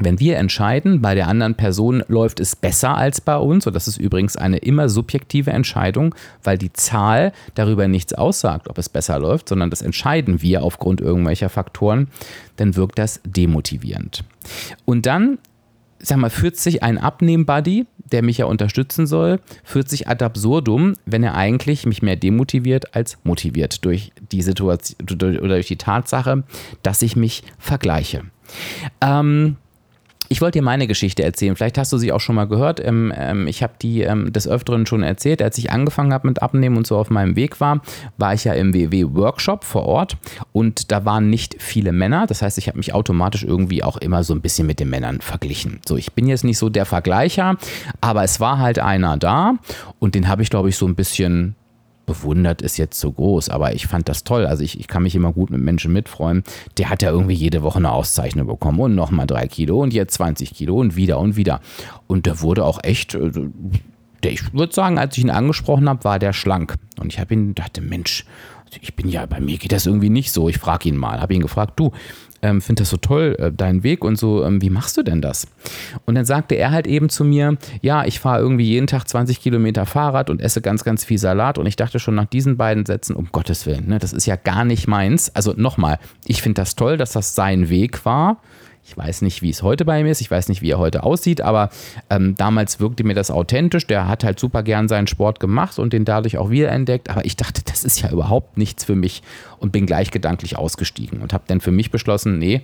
wenn 0.00 0.20
wir 0.20 0.38
entscheiden, 0.38 1.02
bei 1.02 1.14
der 1.14 1.28
anderen 1.28 1.54
Person 1.54 2.02
läuft 2.08 2.40
es 2.40 2.56
besser 2.56 2.96
als 2.96 3.20
bei 3.20 3.36
uns, 3.36 3.66
und 3.66 3.74
das 3.74 3.88
ist 3.88 3.98
übrigens 3.98 4.36
eine 4.36 4.58
immer 4.58 4.88
subjektive 4.88 5.50
Entscheidung, 5.50 6.14
weil 6.42 6.56
die 6.56 6.72
Zahl 6.72 7.32
darüber 7.54 7.88
nichts 7.88 8.14
aussagt, 8.14 8.68
ob 8.68 8.78
es 8.78 8.88
besser 8.88 9.18
läuft, 9.18 9.48
sondern 9.48 9.70
das 9.70 9.82
entscheiden 9.82 10.40
wir 10.40 10.62
aufgrund 10.62 11.00
irgendwelcher 11.00 11.50
Faktoren, 11.50 12.08
dann 12.56 12.74
wirkt 12.76 12.98
das 12.98 13.20
demotivierend. 13.24 14.24
Und 14.86 15.04
dann, 15.04 15.38
sag 15.98 16.18
mal, 16.18 16.30
führt 16.30 16.56
sich 16.56 16.82
ein 16.82 16.96
Abnehm-Buddy, 16.96 17.86
der 18.12 18.22
mich 18.22 18.38
ja 18.38 18.46
unterstützen 18.46 19.06
soll, 19.06 19.40
führt 19.62 19.88
sich 19.88 20.08
ad 20.08 20.24
absurdum, 20.24 20.94
wenn 21.06 21.22
er 21.22 21.34
eigentlich 21.34 21.86
mich 21.86 22.02
mehr 22.02 22.16
demotiviert 22.16 22.94
als 22.94 23.18
motiviert 23.24 23.84
durch 23.84 24.12
die 24.30 24.42
Situation 24.42 24.96
oder 25.10 25.54
durch 25.54 25.68
die 25.68 25.76
Tatsache, 25.76 26.44
dass 26.82 27.02
ich 27.02 27.16
mich 27.16 27.42
vergleiche. 27.58 28.22
Ähm, 29.00 29.56
ich 30.32 30.40
wollte 30.40 30.58
dir 30.58 30.64
meine 30.64 30.86
Geschichte 30.86 31.22
erzählen. 31.22 31.54
Vielleicht 31.54 31.76
hast 31.76 31.92
du 31.92 31.98
sie 31.98 32.10
auch 32.10 32.20
schon 32.20 32.34
mal 32.34 32.46
gehört. 32.46 32.82
Ähm, 32.82 33.12
ähm, 33.14 33.46
ich 33.46 33.62
habe 33.62 33.74
die 33.82 34.00
ähm, 34.00 34.32
des 34.32 34.48
Öfteren 34.48 34.86
schon 34.86 35.02
erzählt. 35.02 35.42
Als 35.42 35.58
ich 35.58 35.70
angefangen 35.70 36.14
habe 36.14 36.26
mit 36.26 36.40
Abnehmen 36.40 36.78
und 36.78 36.86
so 36.86 36.96
auf 36.96 37.10
meinem 37.10 37.36
Weg 37.36 37.60
war, 37.60 37.82
war 38.16 38.32
ich 38.32 38.44
ja 38.44 38.54
im 38.54 38.72
WW-Workshop 38.72 39.62
vor 39.62 39.84
Ort 39.84 40.16
und 40.52 40.90
da 40.90 41.04
waren 41.04 41.28
nicht 41.28 41.56
viele 41.58 41.92
Männer. 41.92 42.26
Das 42.26 42.40
heißt, 42.40 42.56
ich 42.56 42.68
habe 42.68 42.78
mich 42.78 42.94
automatisch 42.94 43.44
irgendwie 43.44 43.82
auch 43.82 43.98
immer 43.98 44.24
so 44.24 44.34
ein 44.34 44.40
bisschen 44.40 44.66
mit 44.66 44.80
den 44.80 44.88
Männern 44.88 45.20
verglichen. 45.20 45.80
So, 45.86 45.98
ich 45.98 46.14
bin 46.14 46.26
jetzt 46.26 46.44
nicht 46.44 46.56
so 46.56 46.70
der 46.70 46.86
Vergleicher, 46.86 47.56
aber 48.00 48.24
es 48.24 48.40
war 48.40 48.58
halt 48.58 48.78
einer 48.78 49.18
da 49.18 49.58
und 49.98 50.14
den 50.14 50.28
habe 50.28 50.40
ich, 50.40 50.48
glaube 50.48 50.70
ich, 50.70 50.78
so 50.78 50.86
ein 50.86 50.94
bisschen 50.94 51.56
bewundert 52.12 52.62
ist 52.62 52.76
jetzt 52.76 53.00
so 53.00 53.12
groß, 53.12 53.48
aber 53.48 53.74
ich 53.74 53.86
fand 53.86 54.08
das 54.08 54.24
toll. 54.24 54.46
Also 54.46 54.62
ich, 54.62 54.78
ich 54.78 54.88
kann 54.88 55.02
mich 55.02 55.14
immer 55.14 55.32
gut 55.32 55.50
mit 55.50 55.60
Menschen 55.60 55.92
mitfreuen. 55.92 56.44
Der 56.78 56.90
hat 56.90 57.02
ja 57.02 57.10
irgendwie 57.10 57.34
jede 57.34 57.62
Woche 57.62 57.78
eine 57.78 57.92
Auszeichnung 57.92 58.46
bekommen 58.46 58.80
und 58.80 58.94
nochmal 58.94 59.26
drei 59.26 59.46
Kilo 59.46 59.80
und 59.82 59.92
jetzt 59.92 60.14
20 60.14 60.54
Kilo 60.54 60.76
und 60.76 60.96
wieder 60.96 61.18
und 61.18 61.36
wieder. 61.36 61.60
Und 62.06 62.26
der 62.26 62.40
wurde 62.40 62.64
auch 62.64 62.80
echt, 62.82 63.14
äh, 63.14 63.30
ich 64.24 64.52
würde 64.52 64.72
sagen, 64.72 64.98
als 64.98 65.16
ich 65.16 65.24
ihn 65.24 65.30
angesprochen 65.30 65.88
habe, 65.88 66.04
war 66.04 66.18
der 66.18 66.32
schlank. 66.32 66.76
Und 67.00 67.12
ich 67.12 67.18
habe 67.18 67.34
ihn, 67.34 67.54
dachte, 67.54 67.80
Mensch, 67.80 68.24
ich 68.80 68.94
bin 68.94 69.08
ja, 69.08 69.26
bei 69.26 69.40
mir 69.40 69.58
geht 69.58 69.72
das 69.72 69.86
irgendwie 69.86 70.10
nicht 70.10 70.32
so. 70.32 70.48
Ich 70.48 70.58
frage 70.58 70.88
ihn 70.88 70.96
mal, 70.96 71.20
habe 71.20 71.34
ihn 71.34 71.42
gefragt, 71.42 71.74
du, 71.76 71.92
ähm, 72.42 72.60
finde 72.60 72.82
das 72.82 72.90
so 72.90 72.96
toll, 72.96 73.36
äh, 73.38 73.52
deinen 73.52 73.82
Weg 73.82 74.04
und 74.04 74.16
so, 74.16 74.44
ähm, 74.44 74.60
wie 74.60 74.70
machst 74.70 74.96
du 74.96 75.02
denn 75.02 75.22
das? 75.22 75.46
Und 76.04 76.14
dann 76.14 76.24
sagte 76.24 76.56
er 76.56 76.70
halt 76.70 76.86
eben 76.86 77.08
zu 77.08 77.24
mir, 77.24 77.56
ja, 77.80 78.04
ich 78.04 78.20
fahre 78.20 78.40
irgendwie 78.40 78.64
jeden 78.64 78.86
Tag 78.86 79.08
20 79.08 79.40
Kilometer 79.40 79.86
Fahrrad 79.86 80.28
und 80.28 80.40
esse 80.42 80.60
ganz, 80.60 80.84
ganz 80.84 81.04
viel 81.04 81.18
Salat 81.18 81.58
und 81.58 81.66
ich 81.66 81.76
dachte 81.76 81.98
schon 81.98 82.14
nach 82.14 82.26
diesen 82.26 82.56
beiden 82.56 82.84
Sätzen, 82.84 83.16
um 83.16 83.28
Gottes 83.32 83.66
Willen, 83.66 83.88
ne, 83.88 83.98
das 83.98 84.12
ist 84.12 84.26
ja 84.26 84.36
gar 84.36 84.64
nicht 84.64 84.88
meins. 84.88 85.34
Also 85.34 85.54
nochmal, 85.56 85.98
ich 86.26 86.42
finde 86.42 86.60
das 86.60 86.74
toll, 86.74 86.96
dass 86.96 87.12
das 87.12 87.34
sein 87.34 87.68
Weg 87.68 88.04
war 88.04 88.38
ich 88.84 88.96
weiß 88.96 89.22
nicht, 89.22 89.42
wie 89.42 89.50
es 89.50 89.62
heute 89.62 89.84
bei 89.84 90.00
ihm 90.00 90.06
ist, 90.06 90.20
ich 90.20 90.30
weiß 90.30 90.48
nicht, 90.48 90.60
wie 90.60 90.70
er 90.70 90.78
heute 90.78 91.04
aussieht, 91.04 91.40
aber 91.40 91.70
ähm, 92.10 92.34
damals 92.36 92.80
wirkte 92.80 93.04
mir 93.04 93.14
das 93.14 93.30
authentisch. 93.30 93.86
Der 93.86 94.08
hat 94.08 94.24
halt 94.24 94.40
super 94.40 94.62
gern 94.62 94.88
seinen 94.88 95.06
Sport 95.06 95.38
gemacht 95.38 95.78
und 95.78 95.92
den 95.92 96.04
dadurch 96.04 96.36
auch 96.36 96.50
wiederentdeckt. 96.50 97.08
Aber 97.08 97.24
ich 97.24 97.36
dachte, 97.36 97.62
das 97.64 97.84
ist 97.84 98.00
ja 98.02 98.10
überhaupt 98.10 98.58
nichts 98.58 98.84
für 98.84 98.96
mich 98.96 99.22
und 99.58 99.70
bin 99.70 99.86
gleich 99.86 100.10
gedanklich 100.10 100.58
ausgestiegen 100.58 101.20
und 101.20 101.32
habe 101.32 101.44
dann 101.46 101.60
für 101.60 101.70
mich 101.70 101.90
beschlossen, 101.92 102.38
nee, 102.38 102.62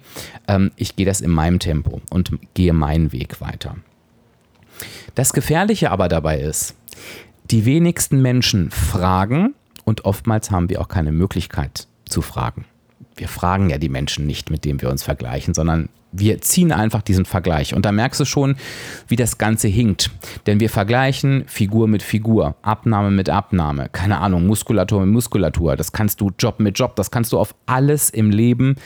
ähm, 0.49 0.73
ich 0.77 0.97
gehe 0.97 1.07
das 1.07 1.21
in 1.21 1.31
meinem 1.31 1.61
Tempo 1.61 2.01
und 2.11 2.33
gehe 2.55 2.73
meinen 2.73 3.13
Weg 3.13 3.41
weiter. 3.41 3.77
Das 5.15 5.33
Gefährliche 5.33 5.91
aber 5.91 6.09
dabei 6.09 6.41
ist, 6.41 6.75
die 7.51 7.65
wenigsten 7.65 8.21
Menschen 8.21 8.71
fragen 8.71 9.55
und 9.85 10.05
oftmals 10.05 10.51
haben 10.51 10.69
wir 10.69 10.81
auch 10.81 10.89
keine 10.89 11.13
Möglichkeit 11.13 11.87
zu 12.05 12.23
fragen 12.23 12.65
wir 13.19 13.29
fragen 13.29 13.71
ja 13.71 13.79
die 13.79 13.89
Menschen 13.89 14.27
nicht, 14.27 14.51
mit 14.51 14.65
denen 14.65 14.81
wir 14.81 14.91
uns 14.91 15.03
vergleichen, 15.03 15.55
sondern 15.55 15.89
wir 16.13 16.41
ziehen 16.41 16.73
einfach 16.73 17.03
diesen 17.03 17.25
Vergleich. 17.25 17.75
Und 17.75 17.85
da 17.85 17.93
merkst 17.93 18.21
du 18.21 18.25
schon, 18.25 18.57
wie 19.07 19.17
das 19.17 19.39
Ganze 19.39 19.69
hinkt. 19.69 20.11
Denn 20.47 20.61
wir 20.61 20.71
vergleichen 20.71 21.45
Figur 21.47 21.89
mit 21.89 22.03
Figur, 22.03 22.57
Abnahme 22.63 23.11
mit 23.11 23.29
Abnahme, 23.31 23.89
keine 23.91 24.19
Ahnung, 24.19 24.47
Muskulatur 24.47 25.01
mit 25.01 25.11
Muskulatur. 25.11 25.77
Das 25.77 25.93
kannst 25.93 26.21
du 26.21 26.31
Job 26.39 26.61
mit 26.61 26.79
Job, 26.79 26.97
das 26.97 27.11
kannst 27.11 27.33
du 27.33 27.39
auf 27.39 27.55
alles 27.67 28.11
im 28.11 28.31
Leben 28.31 28.77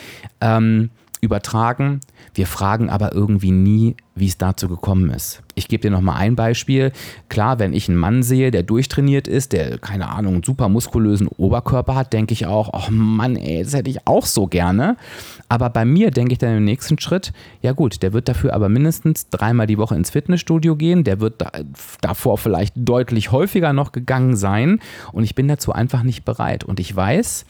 ähm, 0.41 0.91
übertragen. 1.23 2.01
Wir 2.35 2.49
fragen 2.49 2.91
aber 2.91 3.15
irgendwie 3.15 3.53
nie, 3.53 3.97
wie 4.17 4.27
es 4.27 4.39
dazu 4.39 4.69
gekommen 4.69 5.09
ist. 5.11 5.41
Ich 5.55 5.69
gebe 5.69 5.83
dir 5.83 5.91
noch 5.91 6.01
mal 6.01 6.17
ein 6.17 6.35
Beispiel. 6.35 6.91
Klar, 7.29 7.61
wenn 7.61 7.73
ich 7.73 7.89
einen 7.89 7.97
Mann 7.97 8.25
sehe, 8.25 8.51
der 8.51 8.65
durchtrainiert 8.65 9.29
ist, 9.29 9.53
der 9.53 9.79
keine 9.79 10.09
Ahnung, 10.09 10.35
einen 10.35 10.43
super 10.43 10.69
muskulösen 10.69 11.29
Oberkörper 11.29 11.95
hat, 11.95 12.13
denke 12.13 12.33
ich 12.33 12.47
auch, 12.47 12.71
ach 12.73 12.91
Mann, 12.91 13.37
ey, 13.37 13.63
das 13.63 13.73
hätte 13.73 13.89
ich 13.89 14.07
auch 14.07 14.27
so 14.27 14.49
gerne. 14.49 14.97
Aber 15.49 15.71
bei 15.71 15.85
mir 15.85 16.11
denke 16.11 16.33
ich 16.33 16.39
dann 16.39 16.57
im 16.57 16.65
nächsten 16.65 16.99
Schritt, 16.99 17.33
ja 17.61 17.71
gut, 17.71 18.03
der 18.03 18.13
wird 18.13 18.29
dafür 18.29 18.53
aber 18.53 18.69
mindestens 18.69 19.31
dreimal 19.31 19.69
die 19.69 19.79
Woche 19.79 19.95
ins 19.95 20.11
Fitnessstudio 20.11 20.75
gehen, 20.75 21.05
der 21.05 21.21
wird 21.21 21.41
da, 21.41 21.53
davor 22.01 22.37
vielleicht 22.37 22.75
deutlich 22.77 23.31
häufiger 23.31 23.73
noch 23.73 23.93
gegangen 23.93 24.35
sein 24.35 24.81
und 25.13 25.23
ich 25.23 25.37
bin 25.37 25.47
dazu 25.47 25.73
einfach 25.73 26.03
nicht 26.03 26.25
bereit. 26.25 26.65
Und 26.65 26.81
ich 26.81 26.95
weiß, 26.95 27.45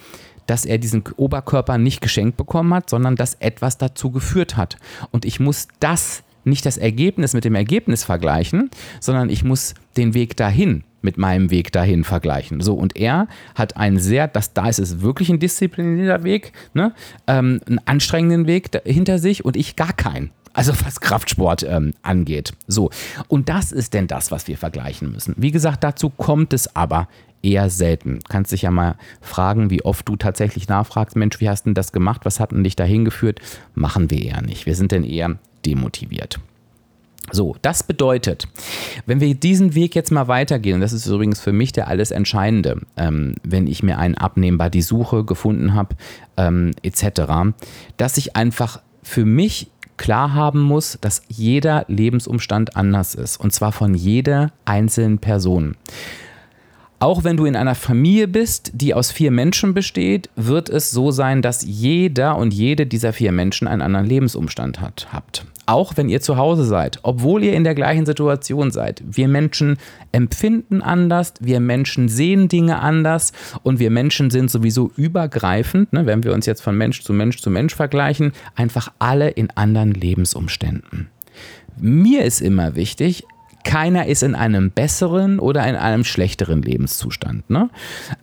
dass 0.47 0.65
er 0.65 0.79
diesen 0.79 1.05
Oberkörper 1.17 1.79
nicht 1.79 2.01
geschenkt 2.01 2.37
bekommen 2.37 2.75
hat, 2.75 2.91
sondern 2.91 3.17
dass 3.17 3.35
etwas 3.35 3.79
dazu 3.79 4.11
geführt 4.11 4.57
hat. 4.57 4.77
Und 5.11 5.25
ich 5.25 5.41
muss 5.41 5.69
das, 5.81 6.23
nicht 6.45 6.67
das 6.67 6.77
Ergebnis 6.77 7.35
mit 7.35 7.45
dem 7.45 7.55
Ergebnis 7.55 8.05
vergleichen, 8.05 8.71
sondern 9.01 9.31
ich 9.31 9.45
muss 9.45 9.75
den 9.97 10.15
Weg 10.15 10.37
dahin 10.37 10.85
mit 11.03 11.19
meinem 11.19 11.51
Weg 11.51 11.73
dahin 11.73 12.05
vergleichen. 12.05 12.61
So, 12.61 12.75
und 12.75 12.97
er 12.97 13.27
hat 13.55 13.77
einen 13.77 13.99
sehr, 13.99 14.29
das, 14.29 14.53
da 14.55 14.69
ist 14.69 14.79
es 14.79 15.01
wirklich 15.01 15.29
ein 15.31 15.41
disziplinierter 15.41 16.25
Weg, 16.25 16.53
ne? 16.75 16.95
ähm, 17.27 17.61
einen 17.67 17.81
anstrengenden 17.87 18.47
Weg 18.47 18.71
hinter 18.85 19.19
sich 19.19 19.45
und 19.45 19.57
ich 19.57 19.77
gar 19.77 19.93
keinen. 19.93 20.31
Also 20.55 20.73
was 20.85 21.01
Kraftsport 21.01 21.63
ähm, 21.63 21.95
angeht. 22.03 22.53
So, 22.67 22.91
und 23.29 23.49
das 23.49 23.73
ist 23.73 23.95
denn 23.95 24.07
das, 24.07 24.31
was 24.31 24.49
wir 24.49 24.59
vergleichen 24.59 25.11
müssen. 25.11 25.35
Wie 25.39 25.51
gesagt, 25.51 25.83
dazu 25.83 26.11
kommt 26.11 26.53
es 26.53 26.77
aber 26.77 27.09
eher 27.43 27.71
selten. 27.71 28.21
Kannst 28.29 28.53
dich 28.53 28.63
ja 28.63 28.71
mal 28.71 28.97
fragen, 29.21 29.71
wie 29.71 29.85
oft 29.85 30.09
du 30.09 30.17
tatsächlich 30.17 30.69
nachfragst, 30.69 31.17
Mensch, 31.17 31.41
wie 31.41 31.49
hast 31.49 31.67
du 31.67 31.73
das 31.73 31.93
gemacht? 31.93 32.25
Was 32.25 32.41
hat 32.41 32.53
denn 32.53 32.65
dich 32.65 32.77
dahin 32.77 33.05
geführt? 33.05 33.41
Machen 33.75 34.11
wir 34.11 34.23
eher 34.23 34.43
nicht. 34.43 34.67
Wir 34.67 34.75
sind 34.75 34.93
denn 34.93 35.05
eher 35.05 35.39
demotiviert. 35.67 36.41
So, 37.31 37.57
das 37.63 37.83
bedeutet, 37.83 38.49
wenn 39.07 39.21
wir 39.21 39.35
diesen 39.35 39.75
Weg 39.75 39.95
jetzt 39.95 40.11
mal 40.11 40.29
weitergehen, 40.29 40.77
und 40.77 40.81
das 40.81 40.93
ist 40.93 41.07
übrigens 41.07 41.41
für 41.41 41.53
mich 41.53 41.73
der 41.73 41.89
alles 41.89 42.11
Entscheidende, 42.11 42.81
ähm, 42.97 43.37
wenn 43.43 43.67
ich 43.67 43.83
mir 43.83 43.99
einen 43.99 44.17
abnehmbar 44.17 44.71
die 44.71 44.83
Suche 44.83 45.25
gefunden 45.25 45.75
habe, 45.75 45.95
ähm, 46.37 46.73
etc., 46.83 47.55
dass 47.97 48.19
ich 48.19 48.37
einfach 48.37 48.83
für 49.03 49.25
mich 49.25 49.71
klar 49.97 50.35
haben 50.35 50.61
muss, 50.61 50.99
dass 51.01 51.23
jeder 51.29 51.85
Lebensumstand 51.89 52.77
anders 52.77 53.15
ist, 53.15 53.39
und 53.39 53.53
zwar 53.53 53.73
von 53.73 53.95
jeder 53.95 54.53
einzelnen 54.65 55.19
Person. 55.19 55.77
Auch 57.03 57.25
wenn 57.25 57.37
du 57.37 57.47
in 57.47 57.57
einer 57.57 57.75
Familie 57.75 58.29
bist, 58.29 58.71
die 58.75 58.95
aus 58.95 59.11
vier 59.11 59.33
Menschen 59.33 59.75
besteht, 59.75 60.31
wird 60.37 60.69
es 60.69 60.93
so 60.93 61.11
sein, 61.11 61.43
dass 61.43 61.65
jeder 61.65 62.39
und 62.39 62.55
jede 62.55 62.87
dieser 62.87 63.13
vier 63.13 63.33
Menschen 63.33 63.67
einen 63.67 63.83
anderen 63.83 64.07
Lebensumstand 64.07 64.81
hat, 64.81 65.09
habt. 65.13 65.45
Auch 65.67 65.97
wenn 65.97 66.09
ihr 66.09 66.21
zu 66.21 66.37
Hause 66.37 66.65
seid, 66.65 67.01
obwohl 67.03 67.43
ihr 67.43 67.55
in 67.55 67.65
der 67.65 67.75
gleichen 67.75 68.07
Situation 68.07 68.71
seid. 68.71 69.03
Wir 69.05 69.27
Menschen 69.27 69.79
empfinden 70.13 70.81
anders, 70.81 71.35
wir 71.41 71.59
Menschen 71.59 72.09
sehen 72.09 72.47
Dinge 72.47 72.79
anders 72.79 73.33
und 73.65 73.81
wir 73.81 73.91
Menschen 73.91 74.31
sind 74.31 74.49
sowieso 74.49 74.93
übergreifend, 74.97 75.93
ne, 75.93 76.07
wenn 76.07 76.23
wir 76.23 76.33
uns 76.33 76.47
jetzt 76.47 76.63
von 76.63 76.79
Mensch 76.79 77.03
zu 77.03 77.13
Mensch 77.13 77.39
zu 77.39 77.51
Mensch 77.51 77.75
vergleichen, 77.75 78.31
einfach 78.55 78.93
alle 79.01 79.29
in 79.29 79.51
anderen 79.57 79.91
Lebensumständen. 79.91 81.09
Mir 81.81 82.25
ist 82.25 82.43
immer 82.43 82.77
wichtig, 82.77 83.25
keiner 83.65 84.07
ist 84.07 84.23
in 84.23 84.35
einem 84.35 84.71
besseren 84.71 85.39
oder 85.39 85.67
in 85.67 85.77
einem 85.77 86.05
schlechteren 86.05 86.63
Lebenszustand. 86.63 87.49
Ne? 87.51 87.71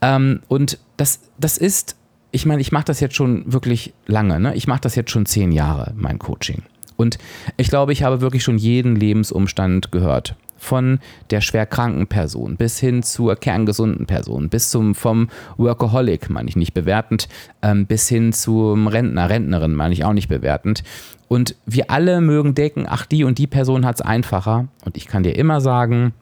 Ähm, 0.02 0.42
und 0.48 0.80
das, 0.98 1.22
das 1.38 1.58
ist, 1.58 1.96
ich 2.32 2.46
meine, 2.46 2.62
ich 2.62 2.72
mache 2.72 2.86
das 2.86 3.00
jetzt 3.00 3.16
schon 3.16 3.52
wirklich 3.52 3.94
lange. 4.06 4.40
Ne? 4.40 4.56
Ich 4.56 4.68
mache 4.68 4.82
das 4.82 4.96
jetzt 4.96 5.12
schon 5.12 5.26
zehn 5.26 5.52
Jahre, 5.52 5.94
mein 5.96 6.20
Coaching. 6.20 6.64
Und 7.00 7.18
ich 7.56 7.70
glaube, 7.70 7.94
ich 7.94 8.04
habe 8.04 8.20
wirklich 8.20 8.44
schon 8.44 8.58
jeden 8.58 8.96
Lebensumstand 8.96 9.92
gehört. 9.92 10.36
Von 10.58 11.00
der 11.30 11.40
schwer 11.40 11.66
kranken 11.66 12.08
Person 12.08 12.58
bis 12.58 12.78
hin 12.78 13.04
zur 13.04 13.38
kerngesunden 13.38 14.06
Person, 14.06 14.50
bis 14.50 14.70
zum 14.70 14.94
vom 14.94 15.30
Workaholic, 15.56 16.30
meine 16.30 16.50
ich 16.50 16.58
nicht 16.58 16.74
bewertend, 16.74 17.30
ähm, 17.62 17.86
bis 17.86 18.10
hin 18.10 18.34
zum 18.34 18.88
Rentner, 18.88 19.30
Rentnerin, 19.30 19.74
meine 19.74 19.94
ich 19.94 20.04
auch 20.04 20.12
nicht 20.12 20.28
bewertend. 20.28 20.84
Und 21.30 21.56
wir 21.66 21.90
alle 21.90 22.20
mögen 22.20 22.56
denken, 22.56 22.86
ach, 22.90 23.06
die 23.06 23.24
und 23.24 23.38
die 23.38 23.48
Person 23.48 23.86
hat 23.86 23.96
es 23.96 24.02
einfacher. 24.02 24.68
Und 24.84 24.98
ich 24.98 25.08
kann 25.08 25.24
dir 25.24 25.38
immer 25.38 25.62
sagen, 25.62 26.14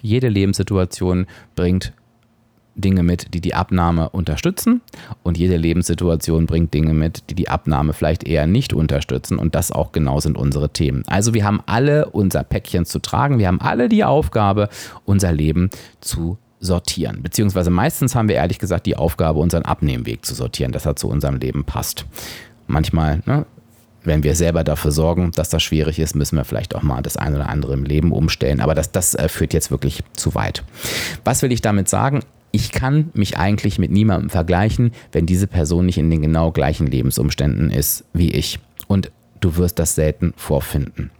jede 0.00 0.28
Lebenssituation 0.28 1.26
bringt 1.54 1.92
Dinge 2.74 3.02
mit, 3.02 3.34
die 3.34 3.40
die 3.40 3.54
Abnahme 3.54 4.08
unterstützen 4.08 4.80
und 5.22 5.36
jede 5.36 5.56
Lebenssituation 5.56 6.46
bringt 6.46 6.72
Dinge 6.72 6.94
mit, 6.94 7.28
die 7.28 7.34
die 7.34 7.48
Abnahme 7.48 7.92
vielleicht 7.92 8.24
eher 8.24 8.46
nicht 8.46 8.72
unterstützen 8.72 9.38
und 9.38 9.54
das 9.54 9.72
auch 9.72 9.92
genau 9.92 10.20
sind 10.20 10.38
unsere 10.38 10.70
Themen. 10.70 11.02
Also 11.06 11.34
wir 11.34 11.44
haben 11.44 11.62
alle 11.66 12.06
unser 12.06 12.44
Päckchen 12.44 12.86
zu 12.86 12.98
tragen, 13.00 13.38
wir 13.38 13.48
haben 13.48 13.60
alle 13.60 13.90
die 13.90 14.04
Aufgabe, 14.04 14.70
unser 15.04 15.32
Leben 15.32 15.68
zu 16.00 16.38
sortieren. 16.60 17.22
Beziehungsweise 17.22 17.70
meistens 17.70 18.14
haben 18.14 18.28
wir 18.28 18.36
ehrlich 18.36 18.58
gesagt 18.58 18.86
die 18.86 18.96
Aufgabe, 18.96 19.40
unseren 19.40 19.64
Abnehmweg 19.64 20.24
zu 20.24 20.34
sortieren, 20.34 20.72
dass 20.72 20.86
er 20.86 20.96
zu 20.96 21.08
unserem 21.08 21.36
Leben 21.36 21.64
passt. 21.64 22.06
Manchmal 22.68 23.22
ne, 23.26 23.44
wenn 24.04 24.22
wir 24.22 24.34
selber 24.34 24.64
dafür 24.64 24.90
sorgen, 24.90 25.30
dass 25.32 25.48
das 25.48 25.62
schwierig 25.62 25.98
ist, 25.98 26.14
müssen 26.14 26.36
wir 26.36 26.44
vielleicht 26.44 26.74
auch 26.74 26.82
mal 26.82 27.02
das 27.02 27.16
eine 27.16 27.36
oder 27.36 27.48
andere 27.48 27.74
im 27.74 27.84
Leben 27.84 28.12
umstellen. 28.12 28.60
Aber 28.60 28.74
das, 28.74 28.92
das 28.92 29.14
äh, 29.14 29.28
führt 29.28 29.54
jetzt 29.54 29.70
wirklich 29.70 30.02
zu 30.14 30.34
weit. 30.34 30.64
Was 31.24 31.42
will 31.42 31.52
ich 31.52 31.60
damit 31.60 31.88
sagen? 31.88 32.20
Ich 32.50 32.70
kann 32.72 33.10
mich 33.14 33.38
eigentlich 33.38 33.78
mit 33.78 33.90
niemandem 33.90 34.28
vergleichen, 34.28 34.92
wenn 35.12 35.24
diese 35.24 35.46
Person 35.46 35.86
nicht 35.86 35.98
in 35.98 36.10
den 36.10 36.22
genau 36.22 36.50
gleichen 36.50 36.86
Lebensumständen 36.86 37.70
ist 37.70 38.04
wie 38.12 38.30
ich. 38.30 38.58
Und 38.88 39.10
du 39.40 39.56
wirst 39.56 39.78
das 39.78 39.94
selten 39.94 40.34
vorfinden. 40.36 41.10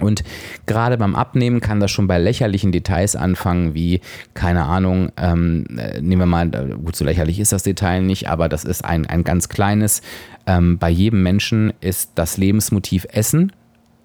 Und 0.00 0.22
gerade 0.66 0.96
beim 0.96 1.14
Abnehmen 1.14 1.60
kann 1.60 1.80
das 1.80 1.90
schon 1.90 2.06
bei 2.06 2.18
lächerlichen 2.18 2.72
Details 2.72 3.16
anfangen, 3.16 3.74
wie, 3.74 4.00
keine 4.34 4.64
Ahnung, 4.64 5.10
ähm, 5.16 5.66
äh, 5.76 6.00
nehmen 6.00 6.22
wir 6.22 6.26
mal, 6.26 6.48
äh, 6.54 6.76
gut, 6.76 6.96
so 6.96 7.04
lächerlich 7.04 7.40
ist 7.40 7.52
das 7.52 7.62
Detail 7.62 8.02
nicht, 8.02 8.28
aber 8.28 8.48
das 8.48 8.64
ist 8.64 8.84
ein, 8.84 9.06
ein 9.06 9.24
ganz 9.24 9.48
kleines. 9.48 10.02
Ähm, 10.46 10.78
bei 10.78 10.90
jedem 10.90 11.22
Menschen 11.22 11.72
ist 11.80 12.12
das 12.14 12.36
Lebensmotiv 12.36 13.06
Essen, 13.10 13.52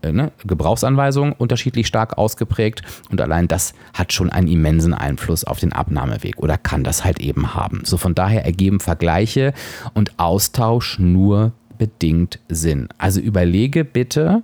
äh, 0.04 0.12
ne, 0.12 0.32
Gebrauchsanweisung 0.46 1.34
unterschiedlich 1.34 1.88
stark 1.88 2.18
ausgeprägt 2.18 2.82
und 3.10 3.22
allein 3.22 3.48
das 3.48 3.74
hat 3.94 4.14
schon 4.14 4.30
einen 4.30 4.48
immensen 4.48 4.94
Einfluss 4.94 5.44
auf 5.44 5.60
den 5.60 5.74
Abnahmeweg 5.74 6.40
oder 6.40 6.58
kann 6.58 6.84
das 6.84 7.06
halt 7.06 7.20
eben 7.20 7.54
haben. 7.54 7.84
So 7.86 7.98
von 7.98 8.16
daher 8.16 8.46
ergeben 8.46 8.80
Vergleiche 8.80 9.54
und 9.94 10.20
Austausch 10.20 11.00
nur 11.00 11.54
bedingt 11.78 12.40
Sinn. 12.50 12.90
Also 12.98 13.20
überlege 13.20 13.86
bitte, 13.86 14.44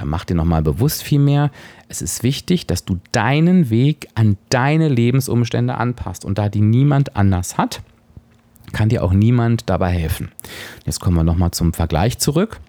oder 0.00 0.08
mach 0.08 0.24
dir 0.24 0.34
nochmal 0.34 0.62
bewusst 0.62 1.02
viel 1.02 1.18
mehr, 1.18 1.50
es 1.88 2.00
ist 2.00 2.22
wichtig, 2.22 2.66
dass 2.66 2.86
du 2.86 2.98
deinen 3.12 3.68
Weg 3.68 4.08
an 4.14 4.38
deine 4.48 4.88
Lebensumstände 4.88 5.74
anpasst. 5.74 6.24
Und 6.24 6.38
da 6.38 6.48
die 6.48 6.62
niemand 6.62 7.16
anders 7.16 7.58
hat, 7.58 7.82
kann 8.72 8.88
dir 8.88 9.04
auch 9.04 9.12
niemand 9.12 9.68
dabei 9.68 9.90
helfen. 9.90 10.30
Jetzt 10.86 11.00
kommen 11.00 11.16
wir 11.16 11.24
nochmal 11.24 11.50
zum 11.50 11.74
Vergleich 11.74 12.18
zurück. 12.18 12.60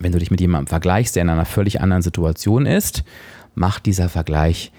Wenn 0.00 0.10
du 0.10 0.18
dich 0.18 0.32
mit 0.32 0.40
jemandem 0.40 0.66
vergleichst, 0.66 1.14
der 1.14 1.22
in 1.22 1.30
einer 1.30 1.44
völlig 1.44 1.80
anderen 1.80 2.02
Situation 2.02 2.66
ist, 2.66 3.04
macht 3.54 3.86
dieser 3.86 4.08
Vergleich 4.08 4.72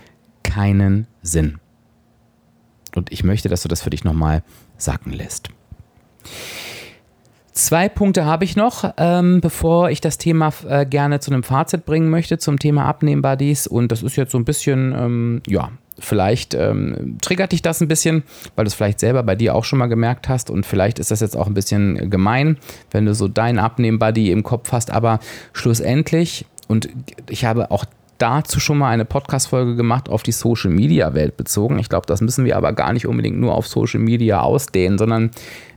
keinen 0.44 1.08
Sinn. 1.22 1.60
Und 2.96 3.14
ich 3.14 3.24
möchte, 3.24 3.48
dass 3.48 3.62
du 3.62 3.70
das 3.70 3.82
für 3.82 3.90
dich 3.90 4.04
nochmal 4.04 4.44
sacken 4.78 5.14
lässt. 5.14 5.50
Zwei 7.56 7.88
Punkte 7.88 8.26
habe 8.26 8.44
ich 8.44 8.58
noch, 8.58 8.94
ähm, 8.98 9.40
bevor 9.40 9.90
ich 9.90 10.02
das 10.02 10.18
Thema 10.18 10.52
äh, 10.68 10.86
gerne 10.86 11.22
zu 11.22 11.32
einem 11.32 11.42
Fazit 11.42 11.86
bringen 11.86 12.10
möchte 12.10 12.38
zum 12.38 12.60
Thema 12.60 12.84
Abnehmbuddies. 12.84 13.66
Und 13.66 13.94
das 13.94 14.04
ist 14.04 14.18
jetzt 14.18 14.34
so 14.34 14.38
ein 14.38 14.44
bisschen, 14.44 14.94
ähm, 14.94 15.42
ja, 15.48 15.72
vielleicht 15.98 16.54
ähm, 16.54 17.18
triggert 17.22 17.54
dich 17.54 17.62
das 17.62 17.80
ein 17.80 17.88
bisschen, 17.88 18.24
weil 18.58 18.66
du 18.66 18.68
es 18.68 18.74
vielleicht 18.74 19.00
selber 19.00 19.24
bei 19.24 19.38
dir 19.38 19.56
auch 19.56 19.64
schon 19.64 19.80
mal 19.80 19.86
gemerkt 19.86 20.28
hast. 20.28 20.50
Und 20.50 20.66
vielleicht 20.66 21.00
ist 21.00 21.12
das 21.12 21.22
jetzt 21.22 21.38
auch 21.38 21.48
ein 21.48 21.54
bisschen 21.54 22.10
gemein, 22.10 22.58
wenn 22.92 23.06
du 23.06 23.14
so 23.14 23.30
deinen 23.30 23.60
Abnehmbuddy 23.60 24.32
im 24.32 24.44
Kopf 24.44 24.74
hast. 24.74 24.92
Aber 24.92 25.20
schlussendlich, 25.54 26.46
und 26.68 26.90
ich 27.30 27.46
habe 27.46 27.72
auch 27.72 27.86
dazu 28.18 28.60
schon 28.60 28.80
mal 28.80 28.90
eine 28.90 29.06
Podcast-Folge 29.06 29.78
gemacht 29.78 30.10
auf 30.10 30.24
die 30.24 30.34
Social-Media-Welt 30.34 31.38
bezogen. 31.38 31.80
Ich 31.80 31.88
glaube, 31.88 32.06
das 32.06 32.20
müssen 32.20 32.44
wir 32.44 32.58
aber 32.58 32.74
gar 32.74 32.92
nicht 32.92 33.08
unbedingt 33.08 33.40
nur 33.40 33.56
auf 33.56 33.66
Social 33.66 34.02
Media 34.02 34.42
ausdehnen, 34.42 34.98
sondern 34.98 35.32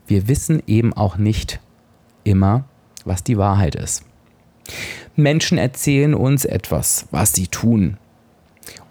wir 0.09 0.27
wissen 0.27 0.61
eben 0.67 0.93
auch 0.93 1.19
nicht, 1.19 1.61
immer, 2.25 2.65
was 3.05 3.25
die 3.25 3.39
Wahrheit 3.39 3.75
ist. 3.75 4.05
Menschen 5.17 5.59
erzählen 5.59 6.15
uns 6.15 6.45
etwas, 6.45 7.07
was 7.11 7.33
sie 7.33 7.49
tun. 7.49 7.97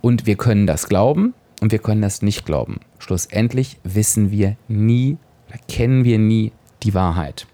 Und 0.02 0.26
wir 0.26 0.36
können 0.36 0.68
das 0.68 0.90
glauben 0.90 1.34
und 1.62 1.72
wir 1.72 1.80
können 1.80 2.02
das 2.02 2.22
nicht 2.22 2.46
glauben. 2.46 2.80
Schlussendlich 3.00 3.80
wissen 3.84 4.32
wir 4.32 4.58
nie 4.68 5.18
oder 5.48 5.60
kennen 5.68 6.04
wir 6.04 6.20
nie 6.20 6.52
die 6.84 6.94
Wahrheit. 6.94 7.48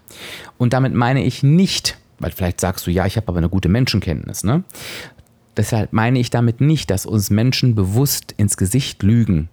Und 0.58 0.72
damit 0.72 0.94
meine 0.94 1.22
ich 1.24 1.42
nicht, 1.42 1.98
weil 2.18 2.30
vielleicht 2.30 2.60
sagst 2.60 2.86
du, 2.86 2.90
ja, 2.90 3.06
ich 3.06 3.16
habe 3.16 3.28
aber 3.28 3.38
eine 3.38 3.48
gute 3.48 3.68
Menschenkenntnis. 3.68 4.44
Ne? 4.44 4.64
Deshalb 5.56 5.92
meine 5.92 6.18
ich 6.18 6.30
damit 6.30 6.60
nicht, 6.60 6.90
dass 6.90 7.06
uns 7.06 7.30
Menschen 7.30 7.74
bewusst 7.74 8.32
ins 8.36 8.56
Gesicht 8.56 9.02
lügen, 9.02 9.48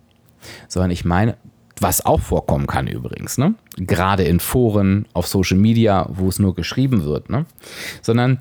sondern 0.67 0.91
ich 0.91 1.05
meine, 1.05 1.37
was 1.81 2.05
auch 2.05 2.19
vorkommen 2.19 2.67
kann 2.67 2.87
übrigens, 2.87 3.37
ne? 3.37 3.55
gerade 3.77 4.23
in 4.23 4.39
Foren, 4.39 5.07
auf 5.13 5.27
Social 5.27 5.57
Media, 5.57 6.07
wo 6.09 6.27
es 6.27 6.39
nur 6.39 6.55
geschrieben 6.55 7.03
wird, 7.03 7.29
ne? 7.29 7.45
sondern 8.01 8.39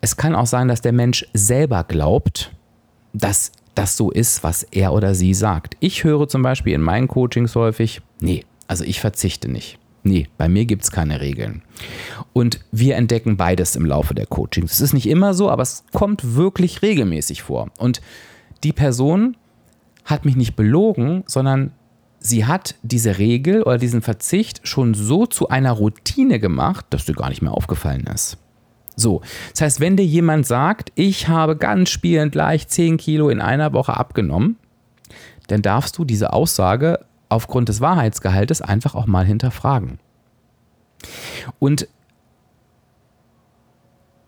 es 0.00 0.16
kann 0.16 0.34
auch 0.34 0.46
sein, 0.46 0.68
dass 0.68 0.80
der 0.80 0.92
Mensch 0.92 1.26
selber 1.32 1.84
glaubt, 1.84 2.52
dass 3.12 3.52
das 3.74 3.96
so 3.96 4.10
ist, 4.10 4.42
was 4.42 4.64
er 4.64 4.92
oder 4.92 5.14
sie 5.14 5.32
sagt. 5.32 5.76
Ich 5.80 6.04
höre 6.04 6.28
zum 6.28 6.42
Beispiel 6.42 6.74
in 6.74 6.82
meinen 6.82 7.08
Coachings 7.08 7.54
häufig, 7.54 8.02
nee, 8.20 8.44
also 8.66 8.84
ich 8.84 9.00
verzichte 9.00 9.50
nicht. 9.50 9.78
Nee, 10.04 10.26
bei 10.36 10.48
mir 10.48 10.64
gibt 10.64 10.82
es 10.82 10.90
keine 10.90 11.20
Regeln. 11.20 11.62
Und 12.32 12.60
wir 12.72 12.96
entdecken 12.96 13.36
beides 13.36 13.76
im 13.76 13.86
Laufe 13.86 14.14
der 14.14 14.26
Coachings. 14.26 14.72
Es 14.72 14.80
ist 14.80 14.94
nicht 14.94 15.08
immer 15.08 15.32
so, 15.32 15.48
aber 15.48 15.62
es 15.62 15.84
kommt 15.92 16.34
wirklich 16.34 16.82
regelmäßig 16.82 17.42
vor. 17.42 17.70
Und 17.78 18.00
die 18.64 18.72
Person 18.72 19.36
hat 20.04 20.24
mich 20.24 20.34
nicht 20.34 20.56
belogen, 20.56 21.22
sondern 21.26 21.70
sie 22.22 22.46
hat 22.46 22.76
diese 22.82 23.18
Regel 23.18 23.62
oder 23.62 23.78
diesen 23.78 24.02
Verzicht 24.02 24.66
schon 24.66 24.94
so 24.94 25.26
zu 25.26 25.48
einer 25.48 25.72
Routine 25.72 26.38
gemacht, 26.38 26.86
dass 26.90 27.04
dir 27.04 27.14
gar 27.14 27.28
nicht 27.28 27.42
mehr 27.42 27.52
aufgefallen 27.52 28.04
ist. 28.04 28.38
So, 28.94 29.22
das 29.52 29.62
heißt, 29.62 29.80
wenn 29.80 29.96
dir 29.96 30.04
jemand 30.04 30.46
sagt, 30.46 30.92
ich 30.94 31.28
habe 31.28 31.56
ganz 31.56 31.90
spielend 31.90 32.34
leicht 32.34 32.70
10 32.70 32.98
Kilo 32.98 33.30
in 33.30 33.40
einer 33.40 33.72
Woche 33.72 33.96
abgenommen, 33.96 34.56
dann 35.48 35.62
darfst 35.62 35.98
du 35.98 36.04
diese 36.04 36.32
Aussage 36.32 37.00
aufgrund 37.28 37.68
des 37.68 37.80
Wahrheitsgehaltes 37.80 38.62
einfach 38.62 38.94
auch 38.94 39.06
mal 39.06 39.24
hinterfragen. 39.24 39.98
Und 41.58 41.88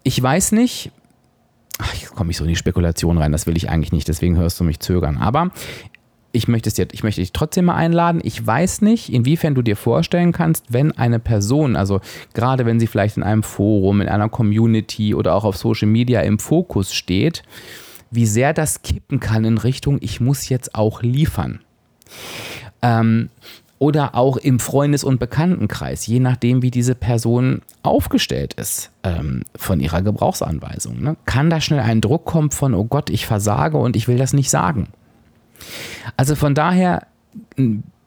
ich 0.03 0.21
weiß 0.21 0.53
nicht, 0.53 0.91
ach, 1.79 1.95
jetzt 1.95 2.15
komme 2.15 2.31
ich 2.31 2.37
so 2.37 2.45
in 2.45 2.51
die 2.51 2.57
Spekulation 2.57 3.19
rein, 3.19 3.33
das 3.33 3.47
will 3.47 3.57
ich 3.57 3.69
eigentlich 3.69 3.93
nicht, 3.93 4.09
deswegen 4.09 4.37
hörst 4.37 4.59
du 4.59 4.65
mich 4.65 4.81
zögern. 4.81 5.19
Aber 5.19 5.51
ich 6.35 6.49
möchte, 6.49 6.69
es 6.69 6.75
dir, 6.75 6.89
ich 6.93 7.05
möchte 7.05 7.21
dich 7.21 7.33
trotzdem 7.33 7.67
mal 7.67 7.77
einladen. 7.77 8.21
Ich 8.25 8.45
weiß 8.45 8.83
nicht, 8.83 9.13
inwiefern 9.13 9.55
du 9.55 9.63
dir 9.63 9.77
vorstellen 9.77 10.33
kannst, 10.33 10.73
wenn 10.73 10.93
eine 10.93 11.21
Person, 11.21 11.77
also 11.77 12.01
gerade 12.35 12.67
wenn 12.67 12.81
sie 12.81 12.89
vielleicht 12.89 13.17
in 13.17 13.23
einem 13.23 13.43
Forum, 13.43 14.01
in 14.01 14.09
einer 14.09 14.29
Community 14.29 15.15
oder 15.15 15.35
auch 15.35 15.45
auf 15.45 15.57
Social 15.57 15.89
Media 15.89 16.21
im 16.23 16.39
Fokus 16.39 16.93
steht, 16.93 17.45
wie 18.11 18.27
sehr 18.27 18.53
das 18.53 18.83
kippen 18.83 19.21
kann 19.21 19.45
in 19.45 19.59
Richtung, 19.59 19.99
ich 20.01 20.21
muss 20.21 20.49
jetzt 20.49 20.75
auch 20.75 21.03
liefern. 21.03 21.61
Ähm, 22.83 23.31
oder 23.79 24.15
auch 24.15 24.37
im 24.37 24.59
Freundes- 24.61 25.05
und 25.05 25.21
Bekanntenkreis, 25.21 26.07
je 26.07 26.19
nachdem, 26.19 26.63
wie 26.63 26.71
diese 26.71 26.95
Person 26.95 27.63
aufgestellt 27.83 28.55
ist 28.55 28.91
ähm, 29.03 29.43
von 29.55 29.79
ihrer 29.79 30.03
Gebrauchsanweisung. 30.03 31.01
Ne? 31.01 31.17
Kann 31.27 31.51
da 31.51 31.61
schnell 31.61 31.81
ein 31.81 32.01
Druck 32.01 32.25
kommen 32.25 32.51
von, 32.51 32.75
oh 32.75 32.85
Gott, 32.85 33.11
ich 33.11 33.27
versage 33.27 33.77
und 33.77 33.95
ich 33.95 34.09
will 34.09 34.17
das 34.17 34.33
nicht 34.33 34.51
sagen. 34.51 34.89
Also 36.17 36.35
von 36.35 36.55
daher 36.55 37.07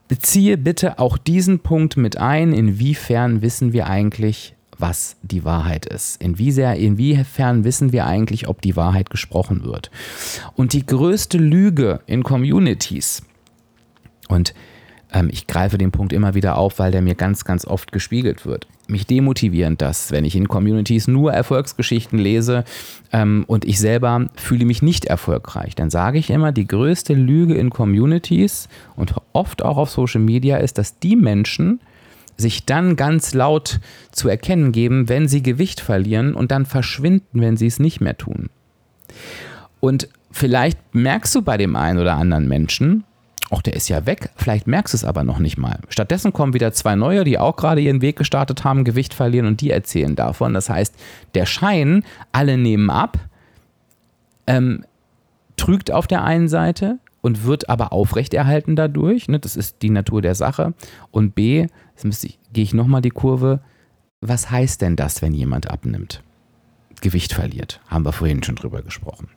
beziehe 0.08 0.56
bitte 0.56 0.98
auch 0.98 1.18
diesen 1.18 1.60
Punkt 1.60 1.96
mit 1.96 2.16
ein, 2.16 2.52
inwiefern 2.52 3.42
wissen 3.42 3.72
wir 3.72 3.86
eigentlich, 3.88 4.54
was 4.78 5.16
die 5.22 5.44
Wahrheit 5.44 5.86
ist. 5.86 6.22
inwiefern 6.22 7.64
wissen 7.64 7.92
wir 7.92 8.06
eigentlich, 8.06 8.48
ob 8.48 8.62
die 8.62 8.76
Wahrheit 8.76 9.10
gesprochen 9.10 9.64
wird. 9.64 9.90
Und 10.54 10.72
die 10.72 10.86
größte 10.86 11.38
Lüge 11.38 12.00
in 12.06 12.22
Communities, 12.22 13.22
und 14.28 14.54
ich 15.30 15.46
greife 15.46 15.78
den 15.78 15.90
Punkt 15.90 16.12
immer 16.12 16.34
wieder 16.34 16.58
auf, 16.58 16.78
weil 16.78 16.92
der 16.92 17.02
mir 17.02 17.14
ganz, 17.14 17.44
ganz 17.44 17.66
oft 17.66 17.92
gespiegelt 17.92 18.44
wird. 18.44 18.66
Mich 18.88 19.06
demotivierend 19.06 19.80
das, 19.80 20.12
wenn 20.12 20.24
ich 20.24 20.36
in 20.36 20.48
Communities 20.48 21.08
nur 21.08 21.32
Erfolgsgeschichten 21.32 22.18
lese 22.18 22.64
ähm, 23.12 23.44
und 23.46 23.64
ich 23.64 23.78
selber 23.78 24.26
fühle 24.36 24.64
mich 24.64 24.82
nicht 24.82 25.06
erfolgreich. 25.06 25.74
Dann 25.74 25.90
sage 25.90 26.18
ich 26.18 26.30
immer, 26.30 26.52
die 26.52 26.66
größte 26.66 27.14
Lüge 27.14 27.54
in 27.54 27.70
Communities 27.70 28.68
und 28.96 29.14
oft 29.32 29.62
auch 29.62 29.76
auf 29.76 29.90
Social 29.90 30.20
Media 30.20 30.58
ist, 30.58 30.78
dass 30.78 30.98
die 30.98 31.16
Menschen 31.16 31.80
sich 32.36 32.64
dann 32.64 32.96
ganz 32.96 33.34
laut 33.34 33.80
zu 34.12 34.28
erkennen 34.28 34.72
geben, 34.72 35.08
wenn 35.08 35.26
sie 35.26 35.42
Gewicht 35.42 35.80
verlieren 35.80 36.34
und 36.34 36.50
dann 36.50 36.66
verschwinden, 36.66 37.40
wenn 37.40 37.56
sie 37.56 37.66
es 37.66 37.80
nicht 37.80 38.00
mehr 38.00 38.16
tun. 38.16 38.48
Und 39.80 40.08
vielleicht 40.30 40.78
merkst 40.92 41.34
du 41.34 41.42
bei 41.42 41.56
dem 41.56 41.76
einen 41.76 41.98
oder 41.98 42.14
anderen 42.14 42.46
Menschen, 42.46 43.04
ach, 43.50 43.62
der 43.62 43.74
ist 43.74 43.88
ja 43.88 44.06
weg, 44.06 44.30
vielleicht 44.36 44.66
merkst 44.66 44.94
du 44.94 44.96
es 44.96 45.04
aber 45.04 45.24
noch 45.24 45.38
nicht 45.38 45.58
mal. 45.58 45.80
Stattdessen 45.88 46.32
kommen 46.32 46.54
wieder 46.54 46.72
zwei 46.72 46.94
neue, 46.94 47.24
die 47.24 47.38
auch 47.38 47.56
gerade 47.56 47.80
ihren 47.80 48.02
Weg 48.02 48.16
gestartet 48.16 48.64
haben, 48.64 48.84
Gewicht 48.84 49.14
verlieren 49.14 49.46
und 49.46 49.60
die 49.60 49.70
erzählen 49.70 50.14
davon. 50.16 50.54
Das 50.54 50.68
heißt, 50.68 50.94
der 51.34 51.46
Schein, 51.46 52.04
alle 52.32 52.58
nehmen 52.58 52.90
ab, 52.90 53.18
ähm, 54.46 54.84
trügt 55.56 55.90
auf 55.90 56.06
der 56.06 56.24
einen 56.24 56.48
Seite 56.48 56.98
und 57.20 57.44
wird 57.44 57.68
aber 57.68 57.92
aufrechterhalten 57.92 58.76
dadurch. 58.76 59.28
Ne? 59.28 59.38
Das 59.38 59.56
ist 59.56 59.82
die 59.82 59.90
Natur 59.90 60.22
der 60.22 60.34
Sache. 60.34 60.74
Und 61.10 61.34
B, 61.34 61.66
jetzt 62.02 62.24
ich, 62.24 62.38
gehe 62.52 62.64
ich 62.64 62.74
nochmal 62.74 63.02
die 63.02 63.10
Kurve. 63.10 63.60
Was 64.20 64.50
heißt 64.50 64.82
denn 64.82 64.96
das, 64.96 65.22
wenn 65.22 65.34
jemand 65.34 65.70
abnimmt? 65.70 66.22
Gewicht 67.00 67.32
verliert. 67.32 67.80
Haben 67.86 68.04
wir 68.04 68.12
vorhin 68.12 68.42
schon 68.42 68.56
drüber 68.56 68.82
gesprochen. 68.82 69.28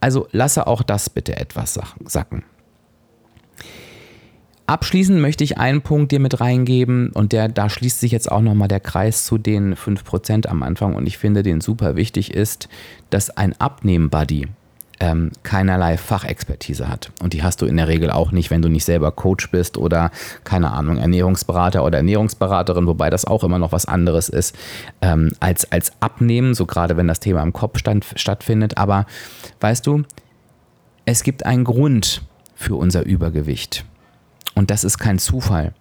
Also 0.00 0.28
lasse 0.32 0.66
auch 0.66 0.82
das 0.82 1.10
bitte 1.10 1.36
etwas 1.36 1.78
sacken. 2.04 2.44
Abschließend 4.66 5.20
möchte 5.20 5.44
ich 5.44 5.58
einen 5.58 5.80
Punkt 5.82 6.10
dir 6.10 6.18
mit 6.18 6.40
reingeben 6.40 7.10
und 7.10 7.32
der, 7.32 7.48
da 7.48 7.70
schließt 7.70 8.00
sich 8.00 8.10
jetzt 8.10 8.30
auch 8.30 8.40
nochmal 8.40 8.66
der 8.66 8.80
Kreis 8.80 9.24
zu 9.24 9.38
den 9.38 9.76
5% 9.76 10.48
am 10.48 10.64
Anfang 10.64 10.94
und 10.94 11.06
ich 11.06 11.18
finde 11.18 11.44
den 11.44 11.60
super 11.60 11.94
wichtig 11.94 12.34
ist, 12.34 12.68
dass 13.10 13.30
ein 13.30 13.54
Abnehmen-Buddy 13.60 14.48
ähm, 14.98 15.30
keinerlei 15.42 15.96
Fachexpertise 15.96 16.88
hat. 16.88 17.10
Und 17.22 17.32
die 17.32 17.42
hast 17.42 17.62
du 17.62 17.66
in 17.66 17.76
der 17.76 17.86
Regel 17.86 18.10
auch 18.10 18.32
nicht, 18.32 18.50
wenn 18.50 18.62
du 18.62 18.68
nicht 18.68 18.84
selber 18.84 19.12
Coach 19.12 19.50
bist 19.50 19.78
oder, 19.78 20.10
keine 20.42 20.72
Ahnung, 20.72 20.96
Ernährungsberater 20.96 21.84
oder 21.84 21.98
Ernährungsberaterin, 21.98 22.86
wobei 22.86 23.10
das 23.10 23.24
auch 23.24 23.44
immer 23.44 23.58
noch 23.58 23.72
was 23.72 23.86
anderes 23.86 24.28
ist 24.28 24.56
ähm, 25.00 25.32
als, 25.38 25.70
als 25.70 25.92
Abnehmen, 26.00 26.54
so 26.54 26.66
gerade 26.66 26.96
wenn 26.96 27.06
das 27.06 27.20
Thema 27.20 27.42
im 27.42 27.52
Kopf 27.52 27.78
stand, 27.78 28.06
stattfindet. 28.16 28.78
Aber 28.78 29.06
weißt 29.60 29.86
du, 29.86 30.02
es 31.04 31.22
gibt 31.22 31.46
einen 31.46 31.64
Grund 31.64 32.22
für 32.56 32.74
unser 32.74 33.04
Übergewicht. 33.04 33.84
Und 34.56 34.70
das 34.70 34.82
ist 34.82 34.98
kein 34.98 35.20
Zufall. 35.20 35.72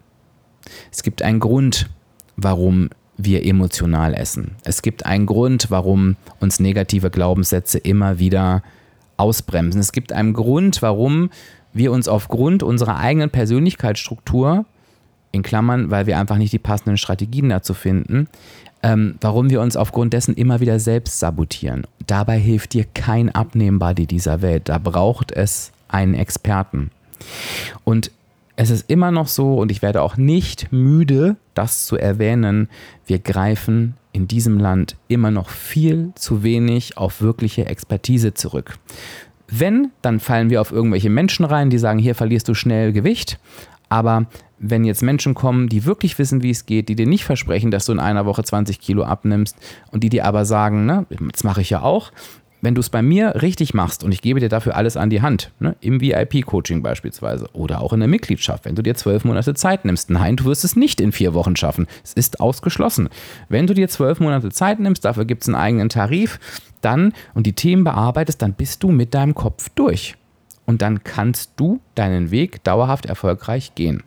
Es 0.91 1.01
gibt 1.01 1.23
einen 1.23 1.39
Grund, 1.39 1.89
warum 2.35 2.89
wir 3.17 3.45
emotional 3.45 4.13
essen. 4.13 4.51
Es 4.63 4.81
gibt 4.81 5.05
einen 5.05 5.25
Grund, 5.25 5.71
warum 5.71 6.17
uns 6.39 6.59
negative 6.59 7.09
Glaubenssätze 7.09 7.79
immer 7.79 8.19
wieder 8.19 8.61
ausbremsen. 9.17 9.79
Es 9.81 9.93
gibt 9.93 10.11
einen 10.11 10.33
Grund, 10.33 10.81
warum 10.81 11.29
wir 11.73 11.91
uns 11.91 12.07
aufgrund 12.07 12.61
unserer 12.61 12.97
eigenen 12.97 13.29
Persönlichkeitsstruktur, 13.29 14.65
in 15.35 15.43
Klammern, 15.43 15.91
weil 15.91 16.07
wir 16.07 16.17
einfach 16.17 16.37
nicht 16.37 16.53
die 16.53 16.59
passenden 16.59 16.97
Strategien 16.97 17.49
dazu 17.49 17.73
finden, 17.73 18.27
ähm, 18.81 19.15
warum 19.21 19.49
wir 19.49 19.61
uns 19.61 19.75
aufgrund 19.75 20.13
dessen 20.13 20.33
immer 20.35 20.61
wieder 20.61 20.79
selbst 20.79 21.19
sabotieren. 21.19 21.85
Dabei 22.07 22.39
hilft 22.39 22.73
dir 22.73 22.85
kein 22.85 23.29
Abnehmbody 23.29 24.07
dieser 24.07 24.41
Welt. 24.41 24.69
Da 24.69 24.77
braucht 24.77 25.31
es 25.31 25.71
einen 25.87 26.13
Experten. 26.13 26.91
Und 27.83 28.11
es 28.55 28.69
ist 28.69 28.89
immer 28.89 29.11
noch 29.11 29.27
so, 29.27 29.55
und 29.55 29.71
ich 29.71 29.81
werde 29.81 30.01
auch 30.01 30.17
nicht 30.17 30.71
müde, 30.71 31.35
das 31.53 31.85
zu 31.85 31.97
erwähnen, 31.97 32.69
wir 33.05 33.19
greifen 33.19 33.95
in 34.13 34.27
diesem 34.27 34.59
Land 34.59 34.95
immer 35.09 35.29
noch 35.29 35.49
viel 35.49 36.13
zu 36.15 36.43
wenig 36.43 36.97
auf 36.97 37.21
wirkliche 37.21 37.65
Expertise 37.65 38.33
zurück. 38.33 38.77
Wenn, 39.47 39.91
dann 40.01 40.19
fallen 40.19 40.49
wir 40.49 40.61
auf 40.61 40.71
irgendwelche 40.71 41.09
Menschen 41.09 41.45
rein, 41.45 41.69
die 41.69 41.77
sagen, 41.77 41.99
hier 41.99 42.15
verlierst 42.15 42.47
du 42.47 42.53
schnell 42.53 42.93
Gewicht. 42.93 43.39
Aber 43.89 44.25
wenn 44.57 44.85
jetzt 44.85 45.03
Menschen 45.03 45.35
kommen, 45.35 45.69
die 45.69 45.85
wirklich 45.85 46.17
wissen, 46.17 46.41
wie 46.41 46.49
es 46.49 46.65
geht, 46.65 46.89
die 46.89 46.95
dir 46.95 47.05
nicht 47.05 47.25
versprechen, 47.25 47.71
dass 47.71 47.85
du 47.85 47.91
in 47.91 47.99
einer 47.99 48.25
Woche 48.25 48.43
20 48.43 48.79
Kilo 48.79 49.03
abnimmst 49.03 49.57
und 49.91 50.03
die 50.03 50.09
dir 50.09 50.25
aber 50.25 50.45
sagen, 50.45 50.85
ne, 50.85 51.05
das 51.31 51.43
mache 51.43 51.61
ich 51.61 51.69
ja 51.69 51.81
auch, 51.81 52.11
wenn 52.65 52.75
du 52.75 52.81
es 52.81 52.89
bei 52.89 53.03
mir 53.03 53.43
richtig 53.43 53.75
machst 53.75 54.03
und 54.03 54.11
ich 54.11 54.23
gebe 54.23 54.39
dir 54.39 54.49
dafür 54.49 54.75
alles 54.75 54.97
an 54.97 55.11
die 55.11 55.21
Hand, 55.21 55.51
ne, 55.59 55.75
im 55.81 56.01
VIP-Coaching 56.01 56.81
beispielsweise 56.81 57.47
oder 57.53 57.79
auch 57.79 57.93
in 57.93 57.99
der 57.99 58.09
Mitgliedschaft, 58.09 58.65
wenn 58.65 58.73
du 58.73 58.81
dir 58.81 58.95
zwölf 58.95 59.23
Monate 59.23 59.53
Zeit 59.53 59.85
nimmst, 59.85 60.09
nein, 60.09 60.35
du 60.35 60.45
wirst 60.45 60.65
es 60.65 60.75
nicht 60.75 60.99
in 60.99 61.11
vier 61.11 61.35
Wochen 61.35 61.55
schaffen. 61.55 61.85
Es 62.03 62.13
ist 62.13 62.39
ausgeschlossen. 62.39 63.09
Wenn 63.49 63.67
du 63.67 63.75
dir 63.75 63.87
zwölf 63.87 64.19
Monate 64.19 64.49
Zeit 64.49 64.79
nimmst, 64.79 65.05
dafür 65.05 65.25
gibt 65.25 65.43
es 65.43 65.47
einen 65.47 65.55
eigenen 65.55 65.89
Tarif, 65.89 66.39
dann 66.81 67.13
und 67.35 67.45
die 67.45 67.53
Themen 67.53 67.83
bearbeitest, 67.83 68.41
dann 68.41 68.53
bist 68.53 68.81
du 68.81 68.89
mit 68.89 69.13
deinem 69.13 69.35
Kopf 69.35 69.69
durch. 69.75 70.15
Und 70.65 70.81
dann 70.81 71.03
kannst 71.03 71.51
du 71.57 71.81
deinen 71.93 72.31
Weg 72.31 72.63
dauerhaft 72.63 73.05
erfolgreich 73.05 73.75
gehen. 73.75 74.01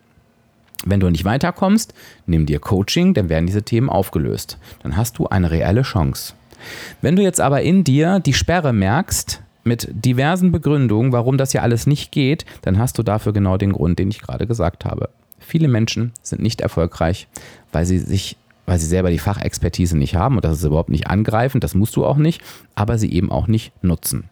Wenn 0.84 0.98
du 0.98 1.08
nicht 1.08 1.24
weiterkommst, 1.24 1.94
nimm 2.26 2.44
dir 2.44 2.58
Coaching, 2.58 3.14
dann 3.14 3.28
werden 3.28 3.46
diese 3.46 3.62
Themen 3.62 3.88
aufgelöst. 3.88 4.58
Dann 4.82 4.96
hast 4.96 5.18
du 5.18 5.28
eine 5.28 5.52
reelle 5.52 5.82
Chance. 5.82 6.34
Wenn 7.02 7.16
du 7.16 7.22
jetzt 7.22 7.40
aber 7.40 7.62
in 7.62 7.84
dir 7.84 8.20
die 8.20 8.34
Sperre 8.34 8.72
merkst, 8.72 9.42
mit 9.64 9.88
diversen 9.92 10.50
Begründungen, 10.50 11.12
warum 11.12 11.36
das 11.36 11.52
ja 11.52 11.62
alles 11.62 11.86
nicht 11.86 12.10
geht, 12.10 12.46
dann 12.62 12.78
hast 12.78 12.98
du 12.98 13.02
dafür 13.02 13.32
genau 13.32 13.58
den 13.58 13.72
Grund, 13.72 13.98
den 13.98 14.08
ich 14.08 14.20
gerade 14.20 14.46
gesagt 14.46 14.84
habe. 14.84 15.10
Viele 15.38 15.68
Menschen 15.68 16.12
sind 16.22 16.42
nicht 16.42 16.60
erfolgreich, 16.60 17.28
weil 17.70 17.84
sie 17.84 17.98
sich 17.98 18.36
weil 18.68 18.78
sie 18.78 18.86
selber 18.86 19.10
die 19.10 19.18
Fachexpertise 19.18 19.96
nicht 19.96 20.14
haben 20.14 20.36
und 20.36 20.44
das 20.44 20.58
ist 20.58 20.64
überhaupt 20.64 20.90
nicht 20.90 21.06
angreifen, 21.06 21.58
das 21.58 21.74
musst 21.74 21.96
du 21.96 22.04
auch 22.04 22.18
nicht, 22.18 22.42
aber 22.74 22.98
sie 22.98 23.10
eben 23.10 23.32
auch 23.32 23.46
nicht 23.46 23.72
nutzen. 23.82 24.24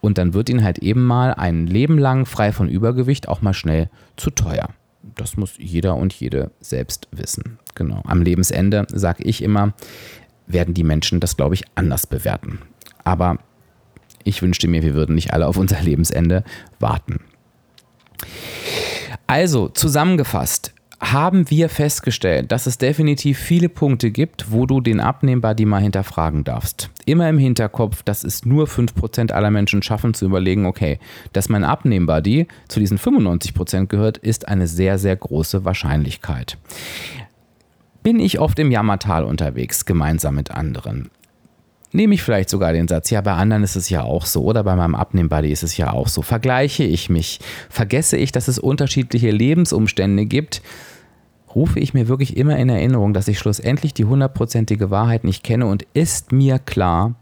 Und 0.00 0.18
dann 0.18 0.34
wird 0.34 0.48
ihnen 0.48 0.64
halt 0.64 0.78
eben 0.78 1.04
mal 1.04 1.32
ein 1.32 1.68
Leben 1.68 1.96
lang 1.96 2.26
frei 2.26 2.50
von 2.50 2.68
Übergewicht 2.68 3.28
auch 3.28 3.42
mal 3.42 3.54
schnell 3.54 3.88
zu 4.16 4.30
teuer. 4.30 4.70
Das 5.14 5.36
muss 5.36 5.52
jeder 5.56 5.94
und 5.94 6.12
jede 6.14 6.50
selbst 6.60 7.06
wissen. 7.12 7.60
Genau. 7.76 8.02
Am 8.06 8.22
Lebensende 8.22 8.88
sage 8.92 9.22
ich 9.22 9.40
immer, 9.40 9.72
werden 10.46 10.74
die 10.74 10.84
Menschen 10.84 11.20
das, 11.20 11.36
glaube 11.36 11.54
ich, 11.54 11.64
anders 11.74 12.06
bewerten. 12.06 12.60
Aber 13.04 13.38
ich 14.24 14.42
wünschte 14.42 14.68
mir, 14.68 14.82
wir 14.82 14.94
würden 14.94 15.14
nicht 15.14 15.32
alle 15.32 15.46
auf 15.46 15.56
unser 15.56 15.80
Lebensende 15.80 16.44
warten. 16.80 17.20
Also, 19.26 19.68
zusammengefasst, 19.68 20.72
haben 21.00 21.50
wir 21.50 21.68
festgestellt, 21.68 22.50
dass 22.52 22.66
es 22.66 22.78
definitiv 22.78 23.38
viele 23.38 23.68
Punkte 23.68 24.10
gibt, 24.10 24.50
wo 24.50 24.66
du 24.66 24.80
den 24.80 24.98
Abnehmbuddy 24.98 25.66
mal 25.66 25.82
hinterfragen 25.82 26.42
darfst. 26.42 26.90
Immer 27.04 27.28
im 27.28 27.38
Hinterkopf, 27.38 28.02
dass 28.02 28.24
es 28.24 28.46
nur 28.46 28.66
5% 28.66 29.30
aller 29.32 29.50
Menschen 29.50 29.82
schaffen 29.82 30.14
zu 30.14 30.24
überlegen, 30.24 30.64
okay, 30.64 30.98
dass 31.32 31.48
mein 31.48 31.64
Abnehmbuddy 31.64 32.48
zu 32.68 32.80
diesen 32.80 32.98
95% 32.98 33.86
gehört, 33.86 34.18
ist 34.18 34.48
eine 34.48 34.66
sehr, 34.66 34.98
sehr 34.98 35.16
große 35.16 35.64
Wahrscheinlichkeit 35.64 36.56
bin 38.06 38.20
ich 38.20 38.38
oft 38.38 38.56
im 38.60 38.70
Jammertal 38.70 39.24
unterwegs, 39.24 39.84
gemeinsam 39.84 40.36
mit 40.36 40.52
anderen. 40.52 41.10
Nehme 41.90 42.14
ich 42.14 42.22
vielleicht 42.22 42.48
sogar 42.48 42.72
den 42.72 42.86
Satz, 42.86 43.10
ja, 43.10 43.20
bei 43.20 43.32
anderen 43.32 43.64
ist 43.64 43.74
es 43.74 43.90
ja 43.90 44.04
auch 44.04 44.26
so 44.26 44.44
oder 44.44 44.62
bei 44.62 44.76
meinem 44.76 44.94
Abnehmbuddy 44.94 45.50
ist 45.50 45.64
es 45.64 45.76
ja 45.76 45.92
auch 45.92 46.06
so. 46.06 46.22
Vergleiche 46.22 46.84
ich 46.84 47.10
mich, 47.10 47.40
vergesse 47.68 48.16
ich, 48.16 48.30
dass 48.30 48.46
es 48.46 48.60
unterschiedliche 48.60 49.32
Lebensumstände 49.32 50.24
gibt, 50.24 50.62
rufe 51.52 51.80
ich 51.80 51.94
mir 51.94 52.06
wirklich 52.06 52.36
immer 52.36 52.56
in 52.56 52.68
Erinnerung, 52.68 53.12
dass 53.12 53.26
ich 53.26 53.40
schlussendlich 53.40 53.92
die 53.92 54.04
hundertprozentige 54.04 54.92
Wahrheit 54.92 55.24
nicht 55.24 55.42
kenne 55.42 55.66
und 55.66 55.84
ist 55.92 56.30
mir 56.30 56.60
klar, 56.60 57.16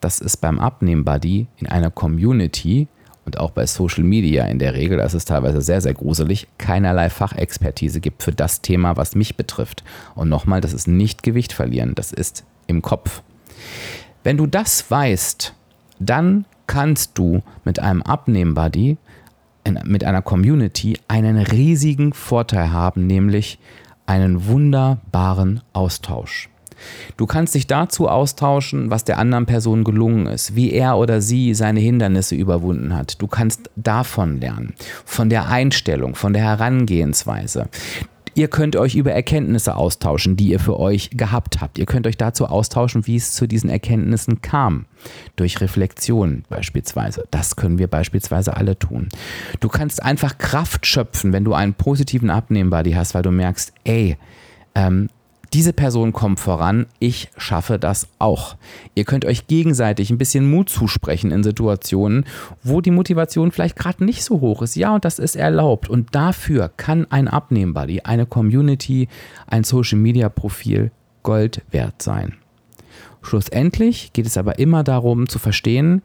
dass 0.00 0.20
es 0.20 0.36
beim 0.36 0.58
Abnehmbuddy 0.58 1.46
in 1.56 1.66
einer 1.66 1.90
Community 1.90 2.88
und 3.24 3.38
auch 3.38 3.50
bei 3.50 3.66
Social 3.66 4.04
Media 4.04 4.44
in 4.46 4.58
der 4.58 4.74
Regel, 4.74 4.98
das 4.98 5.14
ist 5.14 5.28
teilweise 5.28 5.60
sehr, 5.60 5.80
sehr 5.80 5.94
gruselig, 5.94 6.48
keinerlei 6.58 7.10
Fachexpertise 7.10 8.00
gibt 8.00 8.22
für 8.22 8.32
das 8.32 8.60
Thema, 8.60 8.96
was 8.96 9.14
mich 9.14 9.36
betrifft. 9.36 9.84
Und 10.14 10.28
nochmal, 10.28 10.60
das 10.60 10.72
ist 10.72 10.88
nicht 10.88 11.22
Gewicht 11.22 11.52
verlieren, 11.52 11.94
das 11.94 12.12
ist 12.12 12.44
im 12.66 12.82
Kopf. 12.82 13.22
Wenn 14.22 14.36
du 14.36 14.46
das 14.46 14.90
weißt, 14.90 15.54
dann 15.98 16.44
kannst 16.66 17.16
du 17.18 17.42
mit 17.64 17.78
einem 17.78 18.02
Abnehmbuddy, 18.02 18.98
mit 19.84 20.04
einer 20.04 20.22
Community 20.22 20.98
einen 21.08 21.38
riesigen 21.38 22.12
Vorteil 22.12 22.72
haben, 22.72 23.06
nämlich 23.06 23.58
einen 24.06 24.46
wunderbaren 24.46 25.62
Austausch. 25.72 26.49
Du 27.16 27.26
kannst 27.26 27.54
dich 27.54 27.66
dazu 27.66 28.08
austauschen, 28.08 28.90
was 28.90 29.04
der 29.04 29.18
anderen 29.18 29.46
Person 29.46 29.84
gelungen 29.84 30.26
ist, 30.26 30.54
wie 30.54 30.72
er 30.72 30.96
oder 30.96 31.20
sie 31.20 31.54
seine 31.54 31.80
Hindernisse 31.80 32.34
überwunden 32.34 32.94
hat. 32.94 33.20
Du 33.20 33.26
kannst 33.26 33.70
davon 33.76 34.40
lernen, 34.40 34.74
von 35.04 35.28
der 35.30 35.48
Einstellung, 35.48 36.14
von 36.14 36.32
der 36.32 36.42
Herangehensweise. 36.42 37.68
Ihr 38.34 38.48
könnt 38.48 38.76
euch 38.76 38.94
über 38.94 39.12
Erkenntnisse 39.12 39.74
austauschen, 39.74 40.36
die 40.36 40.50
ihr 40.50 40.60
für 40.60 40.78
euch 40.78 41.10
gehabt 41.12 41.60
habt. 41.60 41.78
Ihr 41.78 41.86
könnt 41.86 42.06
euch 42.06 42.16
dazu 42.16 42.46
austauschen, 42.46 43.06
wie 43.06 43.16
es 43.16 43.32
zu 43.32 43.46
diesen 43.46 43.68
Erkenntnissen 43.70 44.40
kam. 44.40 44.86
Durch 45.36 45.60
Reflexion 45.60 46.44
beispielsweise. 46.48 47.26
Das 47.30 47.56
können 47.56 47.78
wir 47.78 47.88
beispielsweise 47.88 48.56
alle 48.56 48.78
tun. 48.78 49.08
Du 49.58 49.68
kannst 49.68 50.02
einfach 50.02 50.38
Kraft 50.38 50.86
schöpfen, 50.86 51.32
wenn 51.32 51.44
du 51.44 51.54
einen 51.54 51.74
positiven 51.74 52.30
Abnehmbody 52.30 52.92
hast, 52.92 53.14
weil 53.14 53.22
du 53.22 53.30
merkst, 53.30 53.72
ey, 53.84 54.16
ähm, 54.74 55.08
diese 55.52 55.72
Person 55.72 56.12
kommt 56.12 56.38
voran, 56.38 56.86
ich 57.00 57.28
schaffe 57.36 57.78
das 57.78 58.08
auch. 58.18 58.56
Ihr 58.94 59.04
könnt 59.04 59.24
euch 59.24 59.48
gegenseitig 59.48 60.10
ein 60.10 60.18
bisschen 60.18 60.48
Mut 60.48 60.68
zusprechen 60.68 61.32
in 61.32 61.42
Situationen, 61.42 62.24
wo 62.62 62.80
die 62.80 62.92
Motivation 62.92 63.50
vielleicht 63.50 63.76
gerade 63.76 64.04
nicht 64.04 64.22
so 64.22 64.40
hoch 64.40 64.62
ist. 64.62 64.76
Ja, 64.76 64.94
und 64.94 65.04
das 65.04 65.18
ist 65.18 65.34
erlaubt. 65.34 65.88
Und 65.88 66.14
dafür 66.14 66.70
kann 66.76 67.06
ein 67.10 67.26
Abnehmbuddy, 67.26 68.02
eine 68.02 68.26
Community, 68.26 69.08
ein 69.46 69.64
Social-Media-Profil 69.64 70.92
Gold 71.22 71.62
wert 71.70 72.00
sein. 72.00 72.36
Schlussendlich 73.22 74.12
geht 74.12 74.26
es 74.26 74.38
aber 74.38 74.58
immer 74.58 74.84
darum 74.84 75.28
zu 75.28 75.38
verstehen, 75.38 76.02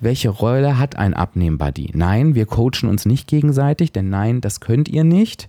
welche 0.00 0.28
Rolle 0.28 0.78
hat 0.78 0.96
ein 0.96 1.14
Abnehmbuddy? 1.14 1.90
Nein, 1.94 2.34
wir 2.34 2.46
coachen 2.46 2.88
uns 2.88 3.06
nicht 3.06 3.28
gegenseitig, 3.28 3.92
denn 3.92 4.10
nein, 4.10 4.40
das 4.40 4.60
könnt 4.60 4.88
ihr 4.88 5.04
nicht. 5.04 5.48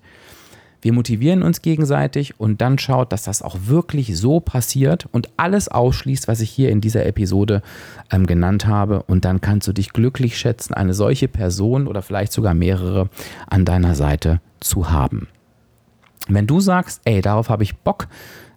Wir 0.82 0.94
motivieren 0.94 1.42
uns 1.42 1.62
gegenseitig 1.62 2.40
und 2.40 2.62
dann 2.62 2.78
schaut, 2.78 3.12
dass 3.12 3.24
das 3.24 3.42
auch 3.42 3.58
wirklich 3.66 4.18
so 4.18 4.40
passiert 4.40 5.08
und 5.12 5.30
alles 5.38 5.68
ausschließt, 5.68 6.28
was 6.28 6.40
ich 6.40 6.50
hier 6.50 6.70
in 6.70 6.82
dieser 6.82 7.06
Episode 7.06 7.62
ähm, 8.12 8.28
genannt 8.28 8.68
habe. 8.68 9.04
Und 9.04 9.26
dann 9.26 9.42
kannst 9.42 9.68
du 9.68 9.74
dich 9.74 9.92
glücklich 9.92 10.38
schätzen, 10.38 10.74
eine 10.74 10.94
solche 10.94 11.28
Person 11.28 11.88
oder 11.88 12.02
vielleicht 12.02 12.32
sogar 12.32 12.54
mehrere 12.54 13.10
an 13.48 13.66
deiner 13.66 13.96
Seite 13.96 14.40
zu 14.60 14.92
haben. 14.92 15.28
Wenn 16.28 16.46
du 16.46 16.60
sagst, 16.60 17.02
ey, 17.06 17.22
darauf 17.22 17.50
habe 17.50 17.64
ich 17.64 17.78
Bock, 17.78 18.08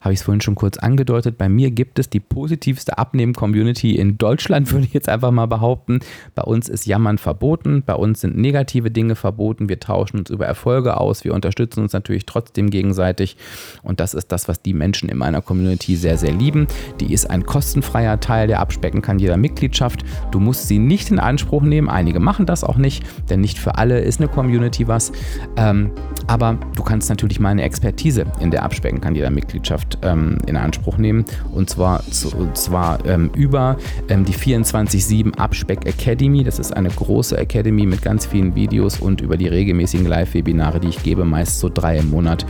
habe 0.01 0.13
ich 0.13 0.21
es 0.21 0.25
vorhin 0.25 0.41
schon 0.41 0.55
kurz 0.55 0.79
angedeutet. 0.79 1.39
Bei 1.39 1.49
mir 1.49 1.71
gibt 1.71 1.99
es 1.99 2.09
die 2.09 2.21
positivste 2.21 2.99
Abnehmen-Community 2.99 3.97
in 3.97 4.19
Deutschland, 4.19 4.73
würde 4.73 4.87
ich 4.87 4.93
jetzt 4.93 5.09
einfach 5.09 5.31
mal 5.31 5.47
behaupten. 5.47 6.01
Bei 6.35 6.43
uns 6.43 6.69
ist 6.69 6.87
Jammern 6.87 7.19
verboten, 7.19 7.83
bei 7.85 7.95
uns 7.95 8.21
sind 8.21 8.37
negative 8.37 8.91
Dinge 8.91 9.15
verboten. 9.15 9.69
Wir 9.69 9.81
tauschen 9.81 10.19
uns 10.19 10.31
über 10.31 10.47
Erfolge 10.47 10.97
aus, 10.97 11.25
wir 11.25 11.35
unterstützen 11.35 11.83
uns 11.83 11.93
natürlich 11.93 12.27
trotzdem 12.27 12.71
gegenseitig. 12.71 13.37
Und 13.83 14.01
das 14.01 14.15
ist 14.15 14.33
das, 14.33 14.49
was 14.49 14.63
die 14.63 14.75
Menschen 14.75 15.09
in 15.09 15.19
meiner 15.19 15.43
Community 15.43 15.97
sehr, 15.97 16.17
sehr 16.17 16.33
lieben. 16.33 16.67
Die 17.01 17.13
ist 17.13 17.29
ein 17.29 17.45
kostenfreier 17.45 18.21
Teil, 18.21 18.47
der 18.47 18.61
abspecken 18.61 19.03
kann 19.03 19.19
jeder 19.19 19.37
Mitgliedschaft. 19.37 20.05
Du 20.31 20.41
musst 20.41 20.69
sie 20.69 20.79
nicht 20.79 21.11
in 21.11 21.19
Anspruch 21.19 21.63
nehmen. 21.63 21.89
Einige 21.89 22.21
machen 22.21 22.47
das 22.47 22.65
auch 22.65 22.77
nicht, 22.77 23.05
denn 23.29 23.41
nicht 23.41 23.59
für 23.59 23.77
alle 23.77 24.01
ist 24.01 24.21
eine 24.21 24.29
Community 24.29 24.89
was. 24.89 25.13
Ähm, 25.57 25.93
aber 26.31 26.57
du 26.77 26.85
kannst 26.85 27.09
natürlich 27.09 27.41
meine 27.41 27.63
Expertise 27.63 28.25
in 28.39 28.53
der 28.53 28.63
Abspecken 28.63 29.01
kann 29.01 29.17
jeder 29.17 29.31
Mitgliedschaft 29.31 29.99
ähm, 30.03 30.39
in 30.47 30.57
Anspruch 30.57 30.97
nehmen. 30.97 31.25
Und 31.53 31.69
zwar, 31.69 32.05
zu, 32.05 32.31
zwar 32.55 33.05
ähm, 33.05 33.33
über 33.35 33.77
ähm, 34.09 34.25
die 34.25 34.33
24-7 34.33 35.37
Abspeck 35.39 35.87
Academy. 35.87 36.45
Das 36.45 36.61
ist 36.61 36.77
eine 36.77 36.89
große 36.89 37.37
Academy 37.37 37.85
mit 37.85 38.03
ganz 38.03 38.27
vielen 38.27 38.55
Videos 38.55 39.01
und 39.01 39.21
über 39.21 39.37
die 39.37 39.49
regelmäßigen 39.49 40.07
Live-Webinare, 40.07 40.79
die 40.79 40.91
ich 40.91 41.03
gebe, 41.03 41.25
meist 41.25 41.59
so 41.59 41.69
drei 41.69 41.97
im 41.97 42.11
Monat. 42.11 42.47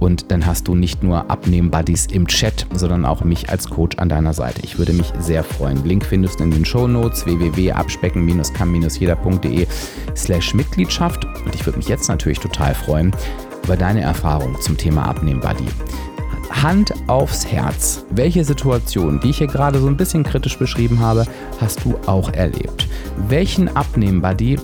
Und 0.00 0.32
dann 0.32 0.44
hast 0.46 0.66
du 0.66 0.74
nicht 0.74 1.02
nur 1.02 1.30
Abnehmen-Buddies 1.30 2.06
im 2.06 2.26
Chat, 2.26 2.66
sondern 2.72 3.04
auch 3.04 3.22
mich 3.22 3.50
als 3.50 3.68
Coach 3.68 3.98
an 3.98 4.08
deiner 4.08 4.32
Seite. 4.32 4.62
Ich 4.64 4.78
würde 4.78 4.94
mich 4.94 5.12
sehr 5.20 5.44
freuen. 5.44 5.84
Link 5.84 6.06
findest 6.06 6.40
du 6.40 6.44
in 6.44 6.50
den 6.50 6.64
Show 6.64 6.88
Notes 6.88 7.26
www.abspecken-kann-jeder.de 7.26 9.66
slash 10.16 10.54
Mitgliedschaft. 10.54 11.26
Und 11.44 11.54
ich 11.54 11.66
würde 11.66 11.78
mich 11.78 11.88
jetzt 11.88 12.08
natürlich 12.08 12.40
total 12.40 12.74
freuen 12.74 13.12
über 13.62 13.76
deine 13.76 14.00
Erfahrung 14.00 14.58
zum 14.62 14.78
Thema 14.78 15.04
Abnehmen 15.04 15.40
Buddy. 15.40 15.66
Hand 16.50 16.92
aufs 17.06 17.46
Herz. 17.46 18.04
Welche 18.10 18.44
Situation, 18.44 19.20
die 19.20 19.30
ich 19.30 19.38
hier 19.38 19.46
gerade 19.46 19.80
so 19.80 19.86
ein 19.86 19.96
bisschen 19.96 20.24
kritisch 20.24 20.58
beschrieben 20.58 20.98
habe, 21.00 21.24
hast 21.60 21.84
du 21.84 21.94
auch 22.06 22.32
erlebt? 22.32 22.88
Welchen 23.28 23.68
Abnehmen 23.76 24.20
Buddy 24.20 24.58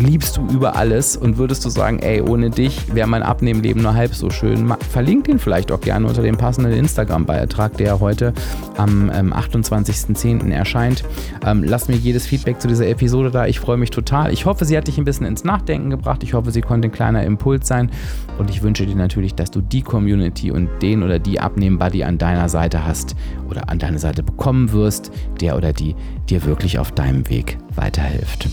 liebst 0.00 0.36
du 0.36 0.46
über 0.46 0.76
alles 0.76 1.16
und 1.16 1.38
würdest 1.38 1.64
du 1.64 1.68
sagen, 1.68 1.98
ey, 2.00 2.20
ohne 2.20 2.50
dich 2.50 2.94
wäre 2.94 3.08
mein 3.08 3.22
Abnehmenleben 3.22 3.82
nur 3.82 3.94
halb 3.94 4.14
so 4.14 4.30
schön, 4.30 4.72
verlink 4.90 5.24
den 5.24 5.38
vielleicht 5.38 5.70
auch 5.72 5.80
gerne 5.80 6.06
unter 6.06 6.22
dem 6.22 6.36
passenden 6.36 6.72
Instagram-Beitrag, 6.72 7.76
der 7.76 8.00
heute 8.00 8.32
am 8.76 9.10
ähm, 9.14 9.32
28.10. 9.32 10.50
erscheint. 10.50 11.04
Ähm, 11.44 11.64
lass 11.64 11.88
mir 11.88 11.96
jedes 11.96 12.26
Feedback 12.26 12.60
zu 12.60 12.68
dieser 12.68 12.88
Episode 12.88 13.30
da. 13.30 13.46
Ich 13.46 13.60
freue 13.60 13.76
mich 13.76 13.90
total. 13.90 14.32
Ich 14.32 14.46
hoffe, 14.46 14.64
sie 14.64 14.76
hat 14.76 14.88
dich 14.88 14.98
ein 14.98 15.04
bisschen 15.04 15.26
ins 15.26 15.44
Nachdenken 15.44 15.90
gebracht. 15.90 16.22
Ich 16.22 16.34
hoffe, 16.34 16.50
sie 16.50 16.60
konnte 16.60 16.88
ein 16.88 16.92
kleiner 16.92 17.24
Impuls 17.24 17.68
sein. 17.68 17.90
Und 18.38 18.50
ich 18.50 18.62
wünsche 18.62 18.86
dir 18.86 18.96
natürlich, 18.96 19.34
dass 19.34 19.50
du 19.50 19.60
die 19.60 19.82
Community 19.82 20.50
und 20.50 20.68
den 20.82 21.02
oder 21.02 21.18
die 21.18 21.40
Abnehmen-Buddy 21.40 22.04
an 22.04 22.18
deiner 22.18 22.48
Seite 22.48 22.86
hast 22.86 23.14
oder 23.48 23.68
an 23.68 23.78
deiner 23.78 23.98
Seite 23.98 24.22
bekommen 24.22 24.72
wirst, 24.72 25.10
der 25.40 25.56
oder 25.56 25.72
die 25.72 25.94
dir 26.28 26.44
wirklich 26.44 26.78
auf 26.78 26.92
deinem 26.92 27.28
Weg 27.28 27.58
weiterhilft. 27.74 28.48